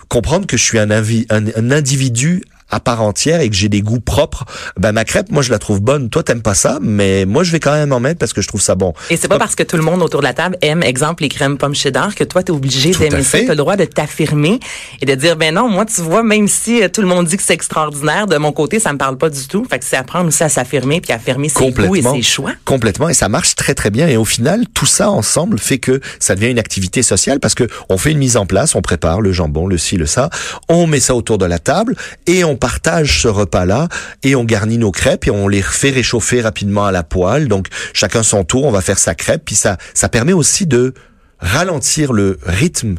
comprendre 0.10 0.48
que 0.48 0.58
je 0.58 0.64
suis 0.64 0.80
un 0.80 0.90
individu 0.90 2.44
à 2.70 2.80
part 2.80 3.02
entière 3.02 3.42
et 3.42 3.50
que 3.50 3.56
j'ai 3.56 3.70
des 3.70 3.82
goûts 3.82 4.00
propres, 4.00 4.46
ben 4.78 4.92
ma 4.92 5.06
crêpe, 5.06 5.32
moi 5.32 5.42
je 5.42 5.52
la 5.52 5.60
trouve 5.60 5.82
bonne. 5.82 6.10
Toi 6.10 6.24
t'aimes 6.24 6.42
pas 6.42 6.56
ça, 6.56 6.80
mais 6.82 7.26
moi 7.26 7.44
je 7.44 7.52
vais 7.52 7.60
quand 7.60 7.74
même 7.74 7.94
en 7.94 8.00
mettre 8.00 8.20
parce 8.20 8.34
que 8.34 8.42
je 8.42 8.48
trouve 8.48 8.62
ça 8.62 8.76
bon. 8.76 8.94
Et 9.10 9.18
c'est 9.18 9.28
pas 9.28 9.40
parce 9.40 9.56
que 9.56 9.64
tout 9.64 9.78
le 9.78 9.84
monde 9.84 10.02
autour 10.02 10.22
de 10.22 10.26
la 10.26 10.34
table 10.34 10.58
aime, 10.62 10.84
exemple, 10.84 11.24
les 11.24 11.30
crèmes 11.30 11.58
pommes 11.58 11.76
cheddar 11.76 12.16
que 12.16 12.24
toi, 12.24 12.44
t'es 12.44 12.52
obligé 12.52 12.92
d'aimer 12.92 13.24
ça. 13.24 13.40
T'as 13.40 13.50
le 13.50 13.56
droit 13.56 13.76
de 13.76 13.86
t'affirmer 13.86 14.60
et 15.02 15.06
de 15.06 15.16
dire, 15.16 15.38
ben 15.38 15.54
non, 15.54 15.70
moi, 15.70 15.86
tu 15.86 16.02
vois, 16.02 16.24
même 16.24 16.48
si 16.48 16.82
euh, 16.82 16.90
tout 16.90 17.02
le 17.02 17.08
monde 17.08 17.28
dit 17.28 17.38
que 17.38 17.44
c'est 17.44 17.54
extraordinaire, 17.54 18.28
de 18.28 18.38
mon 18.38 18.52
côté, 18.52 18.80
ça 18.80 18.92
me 18.94 18.98
parle 18.98 19.18
pas 19.18 19.30
du 19.30 19.48
tout. 19.48 19.66
Fait 19.70 19.80
que 19.80 19.86
c'est 19.86 19.96
apprendre 19.96 20.28
aussi 20.28 20.44
à 20.44 20.50
s'affirmer 20.50 21.02
puis 21.02 21.12
à 21.12 21.16
affirmer 21.16 21.50
ses 21.50 21.72
goûts 21.72 21.96
et 21.96 22.02
ses 22.02 22.22
choix. 22.22 22.52
Complètement. 22.66 23.10
Et 23.10 23.14
ça 23.14 23.30
marche 23.30 23.56
très, 23.56 23.74
très 23.74 23.90
bien. 23.90 24.08
Et 24.08 24.18
au 24.18 24.26
final, 24.26 24.66
tout 24.74 24.86
ça 24.86 25.10
ensemble 25.10 25.60
fait 25.60 25.78
que 25.78 26.02
ça 26.20 26.36
devient 26.36 26.50
une 26.50 26.60
activité 26.60 27.04
sociale 27.04 27.40
parce 27.40 27.56
que 27.56 27.68
on 27.90 27.98
fait 27.98 28.12
une 28.12 28.18
mise 28.18 28.38
en 28.38 28.46
place, 28.46 28.76
on 28.76 28.82
prépare 28.82 29.22
le 29.22 29.32
jambon, 29.32 29.68
le 29.68 29.78
ci, 29.78 29.96
le 29.98 30.06
ça, 30.06 30.30
on 30.70 30.88
met 30.88 31.00
ça 31.00 31.16
autour 31.16 31.38
de 31.38 31.46
la 31.46 31.60
table 31.60 31.96
et 32.26 32.44
on 32.44 32.56
partage 32.58 33.22
ce 33.22 33.28
repas-là 33.28 33.88
et 34.24 34.36
on 34.36 34.44
garnit 34.44 34.78
nos 34.78 34.92
crêpes 34.92 35.28
et 35.28 35.32
on 35.32 35.48
les 35.48 35.62
fait 35.62 35.92
réchauffer 35.92 36.42
rapidement 36.42 36.86
à 36.86 36.92
la 36.92 37.04
poêle. 37.04 37.48
Donc, 37.48 37.68
chacun 37.94 38.24
son 38.24 38.44
tour, 38.44 38.66
on 38.66 38.72
va 38.72 38.82
faire 38.82 39.00
sa 39.00 39.16
crêpe. 39.16 39.44
Puis 39.46 39.56
ça, 39.56 39.78
ça 39.94 40.10
permet 40.10 40.34
aussi 40.34 40.66
de 40.68 40.94
ralentir 41.40 42.14
le 42.14 42.40
rythme 42.46 42.96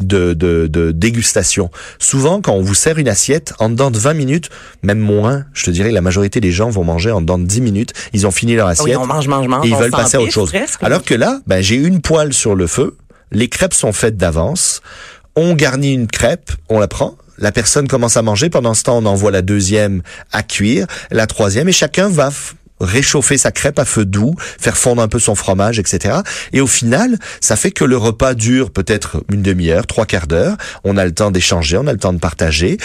de, 0.00 0.32
de, 0.32 0.66
de 0.66 0.92
dégustation. 0.92 1.70
Souvent, 1.98 2.40
quand 2.40 2.52
on 2.54 2.62
vous 2.62 2.74
sert 2.74 2.96
une 2.98 3.08
assiette, 3.08 3.52
en 3.58 3.68
dedans 3.68 3.90
de 3.90 3.98
20 3.98 4.14
minutes, 4.14 4.48
même 4.82 4.98
moins, 4.98 5.44
je 5.52 5.64
te 5.66 5.70
dirais, 5.70 5.90
la 5.90 6.00
majorité 6.00 6.40
des 6.40 6.52
gens 6.52 6.70
vont 6.70 6.84
manger 6.84 7.10
en 7.10 7.20
dedans 7.20 7.38
de 7.38 7.44
10 7.44 7.60
minutes. 7.60 7.92
Ils 8.14 8.26
ont 8.26 8.30
fini 8.30 8.54
leur 8.56 8.68
Ah 8.68 8.70
assiette 8.70 8.86
Oui, 8.86 8.96
on 8.96 9.06
mange, 9.06 9.28
mange, 9.28 9.46
mange. 9.46 9.66
et 9.66 9.68
ils 9.68 9.76
veulent 9.76 9.90
passer 9.90 10.16
à 10.16 10.22
autre 10.22 10.32
chose. 10.32 10.48
presque. 10.50 10.82
Alors 10.82 11.02
que 11.04 11.14
là, 11.14 11.40
ben, 11.46 11.60
j'ai 11.60 11.76
une 11.76 12.00
poêle 12.00 12.32
sur 12.32 12.54
le 12.54 12.66
feu, 12.66 12.96
les 13.30 13.48
crêpes 13.48 13.74
sont 13.74 13.92
faites 13.92 14.16
d'avance, 14.16 14.80
on 15.36 15.54
garnit 15.54 15.92
une 15.92 16.06
crêpe, 16.06 16.50
on 16.70 16.78
la 16.80 16.88
prend, 16.88 17.16
la 17.40 17.52
personne 17.52 17.88
commence 17.88 18.16
à 18.16 18.22
manger, 18.22 18.50
pendant 18.50 18.74
ce 18.74 18.84
temps, 18.84 18.98
on 18.98 19.06
envoie 19.06 19.30
la 19.30 19.42
deuxième 19.42 20.02
à 20.30 20.42
cuire, 20.42 20.86
la 21.10 21.26
troisième, 21.26 21.68
et 21.68 21.72
chacun 21.72 22.08
va 22.08 22.30
réchauffer 22.80 23.36
sa 23.36 23.50
crêpe 23.50 23.78
à 23.78 23.84
feu 23.84 24.04
doux, 24.04 24.34
faire 24.38 24.76
fondre 24.76 25.02
un 25.02 25.08
peu 25.08 25.18
son 25.18 25.34
fromage, 25.34 25.78
etc. 25.78 26.18
Et 26.52 26.60
au 26.60 26.66
final, 26.66 27.18
ça 27.40 27.56
fait 27.56 27.70
que 27.70 27.84
le 27.84 27.96
repas 27.96 28.34
dure 28.34 28.70
peut-être 28.70 29.22
une 29.30 29.42
demi-heure, 29.42 29.86
trois 29.86 30.06
quarts 30.06 30.26
d'heure. 30.26 30.56
On 30.84 30.96
a 30.96 31.04
le 31.04 31.12
temps 31.12 31.30
d'échanger, 31.30 31.76
on 31.76 31.86
a 31.86 31.92
le 31.92 31.98
temps 31.98 32.12
de 32.12 32.18
partager. 32.18 32.78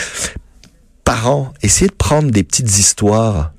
Parents, 1.04 1.54
essayez 1.62 1.88
de 1.88 1.96
prendre 1.96 2.32
des 2.32 2.44
petites 2.44 2.78
histoires 2.78 3.54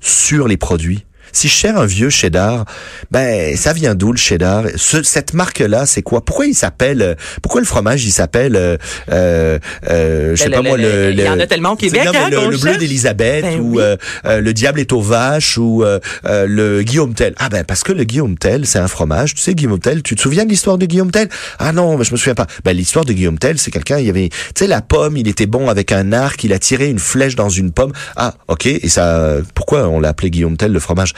sur 0.00 0.48
les 0.48 0.56
produits. 0.56 1.04
Si 1.32 1.48
je 1.48 1.54
sers 1.54 1.76
un 1.78 1.86
vieux 1.86 2.10
cheddar, 2.10 2.64
ben 3.10 3.56
ça 3.56 3.72
vient 3.72 3.94
d'où 3.94 4.12
le 4.12 4.18
cheddar? 4.18 4.64
Ce- 4.76 5.02
Cette 5.02 5.34
marque-là, 5.34 5.86
c'est 5.86 6.02
quoi? 6.02 6.24
Pourquoi 6.24 6.46
il 6.46 6.54
s'appelle 6.54 7.02
euh, 7.02 7.14
Pourquoi 7.42 7.60
le 7.60 7.66
fromage 7.66 8.04
il 8.04 8.12
s'appelle 8.12 8.54
euh, 8.56 8.76
euh, 9.10 9.58
euh, 9.90 10.36
Je 10.36 10.42
sais 10.42 10.48
Le- 10.48 10.52
pas 10.56 10.62
le- 10.62 10.68
moi 10.68 10.76
le- 10.78 10.82
le, 11.08 11.12
il 11.12 11.20
y 11.20 11.28
en 11.28 11.40
a 11.40 11.46
tellement 11.46 11.72
au 11.72 11.76
Québec, 11.76 12.02
Non, 12.04 12.12
hein, 12.14 12.28
le, 12.30 12.36
le 12.36 12.46
bleu 12.58 12.58
cherche. 12.58 12.78
d'Élisabeth 12.78 13.42
Ben 13.42 13.60
ou 13.60 13.76
oui. 13.76 13.82
euh, 13.82 13.96
euh, 14.26 14.40
le 14.40 14.52
diable 14.54 14.80
est 14.80 14.92
aux 14.92 15.00
vaches 15.00 15.58
ou 15.58 15.84
le 16.24 16.82
Guillaume 16.82 17.14
Tell. 17.14 17.34
Ah 17.38 17.48
ben 17.48 17.64
parce 17.64 17.82
que 17.82 17.92
le 17.92 18.04
Guillaume 18.04 18.36
Tell, 18.38 18.66
c'est 18.66 18.78
un 18.78 18.88
fromage. 18.88 19.34
Tu 19.34 19.40
sais 19.42 19.54
Guillaume 19.54 19.78
Tell, 19.78 20.02
tu 20.02 20.14
te 20.14 20.20
souviens 20.20 20.44
de 20.44 20.50
l'histoire 20.50 20.78
de 20.78 20.86
Guillaume 20.86 21.10
Tell? 21.10 21.28
Ah 21.58 21.72
non, 21.72 21.96
mais 21.96 22.04
je 22.04 22.12
me 22.12 22.16
souviens 22.16 22.34
pas. 22.34 22.46
Ben 22.64 22.76
l'histoire 22.76 23.04
de 23.04 23.12
Guillaume 23.12 23.38
Tell, 23.38 23.58
c'est 23.58 23.70
quelqu'un, 23.70 23.98
il 23.98 24.06
y 24.06 24.10
avait 24.10 24.28
tu 24.28 24.36
sais 24.58 24.66
la 24.66 24.82
pomme, 24.82 25.16
il 25.16 25.28
était 25.28 25.46
bon 25.46 25.68
avec 25.68 25.92
un 25.92 26.12
arc, 26.12 26.44
il 26.44 26.52
a 26.52 26.58
tiré 26.58 26.88
une 26.88 26.98
flèche 26.98 27.34
dans 27.36 27.48
une 27.48 27.72
pomme. 27.72 27.92
Ah, 28.16 28.34
OK, 28.48 28.66
et 28.66 28.88
ça 28.88 29.36
pourquoi 29.54 29.88
on 29.88 30.00
l'a 30.00 30.08
appelé 30.10 30.30
Guillaume 30.30 30.56
Tell 30.56 30.72
le 30.72 30.80
fromage? 30.80 31.12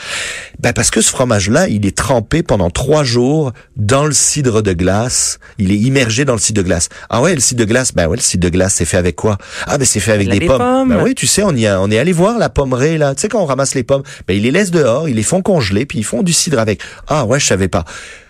Ben 0.59 0.73
parce 0.73 0.89
que 0.89 1.01
ce 1.01 1.09
fromage 1.09 1.49
là, 1.49 1.67
il 1.67 1.85
est 1.85 1.95
trempé 1.95 2.41
pendant 2.43 2.69
trois 2.69 3.03
jours 3.03 3.51
dans 3.75 4.05
le 4.05 4.13
cidre 4.13 4.61
de 4.61 4.73
glace. 4.73 5.39
Il 5.57 5.71
est 5.71 5.77
immergé 5.77 6.25
dans 6.25 6.33
le 6.33 6.39
cidre 6.39 6.61
de 6.61 6.67
glace. 6.67 6.89
Ah 7.09 7.21
ouais, 7.21 7.35
le 7.35 7.41
cidre 7.41 7.59
de 7.59 7.65
glace, 7.65 7.93
ben 7.93 8.07
ouais, 8.07 8.17
le 8.17 8.21
cidre 8.21 8.43
de 8.43 8.49
glace, 8.49 8.75
c'est 8.75 8.85
fait 8.85 8.97
avec 8.97 9.15
quoi? 9.15 9.37
Ah 9.67 9.77
ben 9.77 9.85
c'est 9.85 9.99
fait 9.99 10.13
avec 10.13 10.29
des 10.29 10.39
des 10.39 10.45
pommes. 10.47 10.57
pommes. 10.57 10.89
Ben 10.89 11.03
oui, 11.03 11.13
tu 11.15 11.27
sais, 11.27 11.43
on 11.43 11.55
y 11.55 11.67
a, 11.67 11.81
on 11.81 11.91
est 11.91 11.97
allé 11.99 12.13
voir 12.13 12.37
la 12.37 12.49
pommerie 12.49 12.97
là. 12.97 13.13
Tu 13.15 13.21
sais 13.21 13.27
quand 13.29 13.41
on 13.41 13.45
ramasse 13.45 13.75
les 13.75 13.83
pommes, 13.83 14.03
ben 14.27 14.35
ils 14.35 14.43
les 14.43 14.51
laissent 14.51 14.71
dehors, 14.71 15.09
ils 15.09 15.15
les 15.15 15.23
font 15.23 15.41
congeler, 15.41 15.85
puis 15.85 15.99
ils 15.99 16.03
font 16.05 16.23
du 16.23 16.33
cidre 16.33 16.59
avec. 16.59 16.81
Ah 17.07 17.25
ouais, 17.25 17.39
je 17.39 17.45
savais 17.45 17.67
pas. 17.67 17.85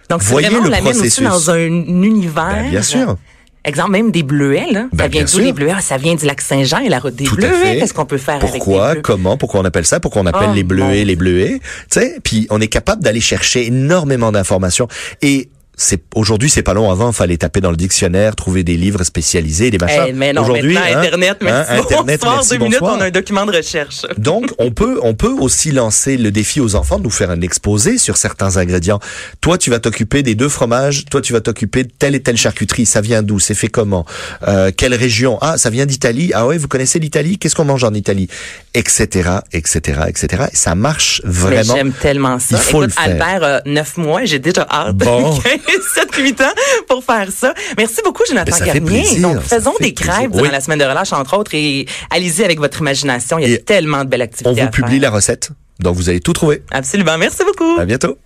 Donc, 0.09 0.21
Voyez 0.21 0.49
vraiment, 0.49 0.65
on 0.65 0.69
le 0.69 0.75
aussi 0.75 0.83
processus. 0.83 1.23
dans 1.23 1.49
un 1.51 1.57
univers. 1.65 2.49
Ben, 2.63 2.69
bien 2.69 2.81
sûr. 2.83 3.17
Exemple, 3.65 3.91
même 3.91 4.11
des 4.11 4.23
bleuets, 4.23 4.71
là. 4.71 4.85
Ben, 4.93 5.05
ça 5.05 5.07
vient 5.07 5.23
d'où 5.23 5.39
les 5.39 5.53
bleuets? 5.53 5.73
Ça 5.81 5.97
vient 5.97 6.15
du 6.15 6.25
lac 6.25 6.39
Saint-Jean 6.39 6.79
et 6.79 6.89
la 6.89 6.99
route 6.99 7.15
des 7.15 7.25
Tout 7.25 7.35
bleuets. 7.35 7.79
Qu'est-ce 7.79 7.93
qu'on 7.93 8.05
peut 8.05 8.17
faire 8.17 8.35
avec 8.35 8.49
Pourquoi, 8.49 8.87
des 8.87 8.93
bleuets? 8.93 9.01
comment, 9.01 9.37
pourquoi 9.37 9.61
on 9.61 9.65
appelle 9.65 9.85
ça, 9.85 9.99
pourquoi 9.99 10.21
on 10.21 10.25
appelle 10.27 10.49
Oh, 10.51 10.55
les 10.55 10.63
bleuets, 10.63 11.03
les 11.03 11.15
bleuets, 11.15 11.59
tu 11.89 11.99
sais, 11.99 12.19
puis 12.23 12.45
on 12.51 12.61
est 12.61 12.67
capable 12.67 13.01
d'aller 13.03 13.21
chercher 13.21 13.65
énormément 13.65 14.31
d'informations 14.31 14.87
et 15.21 15.49
c'est 15.77 16.01
aujourd'hui 16.15 16.49
c'est 16.49 16.63
pas 16.63 16.73
long 16.73 16.89
avant 16.91 17.11
fallait 17.11 17.37
taper 17.37 17.61
dans 17.61 17.71
le 17.71 17.77
dictionnaire 17.77 18.35
trouver 18.35 18.63
des 18.63 18.77
livres 18.77 19.03
spécialisés 19.03 19.71
des 19.71 19.77
machins 19.77 20.05
Eh, 20.07 20.13
mais 20.13 20.33
non, 20.33 20.43
aujourd'hui 20.43 20.77
hein, 20.77 20.97
Internet, 20.97 21.37
merci. 21.41 21.71
hein, 21.71 21.77
Internet, 21.79 22.21
bonsoir, 22.21 22.35
merci, 22.35 22.49
deux 22.51 22.57
minutes, 22.63 22.79
on 22.81 22.99
a 22.99 23.05
un 23.05 23.11
document 23.11 23.45
de 23.45 23.51
recherche. 23.55 24.01
Donc, 24.17 24.51
on 24.57 24.71
peut, 24.71 24.99
on 25.03 25.13
peut 25.13 25.33
aussi 25.33 25.71
lancer 25.71 26.17
le 26.17 26.31
défi 26.31 26.59
aux 26.59 26.75
enfants 26.75 26.97
de 26.99 27.03
nous 27.03 27.09
faire 27.09 27.29
un 27.31 27.41
exposé 27.41 27.97
sur 27.97 28.17
certains 28.17 28.57
ingrédients. 28.57 28.99
Toi, 29.41 29.57
tu 29.57 29.69
vas 29.69 29.79
t'occuper 29.79 30.23
des 30.23 30.35
deux 30.35 30.49
fromages. 30.49 31.05
Toi, 31.05 31.21
tu 31.21 31.33
vas 31.33 31.41
t'occuper 31.41 31.83
de 31.83 31.91
telle 31.97 32.15
et 32.15 32.21
telle 32.21 32.37
charcuterie. 32.37 32.85
Ça 32.85 33.01
vient 33.01 33.23
d'où 33.23 33.39
C'est 33.39 33.55
fait 33.55 33.67
comment 33.67 34.05
euh, 34.47 34.71
Quelle 34.75 34.93
région? 34.93 35.37
Ah, 35.41 35.57
ça 35.57 35.69
vient 35.69 35.85
d'Italie. 35.85 36.31
Ah 36.33 36.47
ouais, 36.47 36.57
vous 36.57 36.67
connaissez 36.67 36.99
l'Italie? 36.99 37.37
Qu'est-ce 37.37 37.55
qu'on 37.55 37.65
mange 37.65 37.83
en 37.83 37.93
Italie? 37.93 38.27
Etc. 38.75 39.29
Etc. 39.53 39.99
Etc. 40.07 40.43
Et 40.51 40.55
ça 40.55 40.75
marche 40.75 41.21
vraiment. 41.23 41.75
J'aime 41.75 41.91
tellement 41.93 42.37
ça. 42.39 42.47
Il 42.51 42.57
faut 42.57 42.83
Écoute, 42.83 42.95
le 42.97 43.03
faire. 43.03 43.25
Albert 43.25 43.43
a 43.43 43.61
9 43.65 43.97
mois, 43.97 44.25
j'ai 44.25 44.39
déjà 44.39 44.67
hâte. 44.69 44.95
Bon. 44.97 45.39
7, 45.95 46.15
8 46.15 46.41
ans 46.41 46.43
pour 46.87 47.03
faire 47.03 47.29
ça. 47.35 47.53
Merci 47.77 48.01
beaucoup, 48.03 48.23
Jonathan 48.27 48.51
ça 48.51 48.65
fait 48.65 48.79
Garnier. 48.79 49.01
plaisir, 49.01 49.21
Donc, 49.21 49.41
ça 49.43 49.57
faisons 49.59 49.73
fait 49.77 49.85
des 49.85 49.93
crêpes 49.93 50.31
durant 50.31 50.51
la 50.51 50.59
semaine 50.61 50.79
de 50.79 50.83
relâche, 50.85 51.13
entre 51.13 51.37
autres, 51.37 51.51
et 51.55 51.85
allez-y 52.09 52.43
avec 52.43 52.59
votre 52.59 52.79
imagination. 52.81 53.39
Il 53.39 53.49
y 53.49 53.53
a 53.53 53.55
Et 53.55 53.61
tellement 53.63 54.03
de 54.03 54.09
belles 54.09 54.21
activités 54.21 54.49
On 54.49 54.53
vous 54.53 54.61
à 54.61 54.67
publie 54.67 54.99
faire. 54.99 55.01
la 55.01 55.09
recette. 55.09 55.49
Donc, 55.79 55.95
vous 55.95 56.09
allez 56.09 56.19
tout 56.19 56.33
trouver. 56.33 56.61
Absolument. 56.71 57.17
Merci 57.17 57.43
beaucoup. 57.45 57.79
À 57.79 57.85
bientôt. 57.85 58.17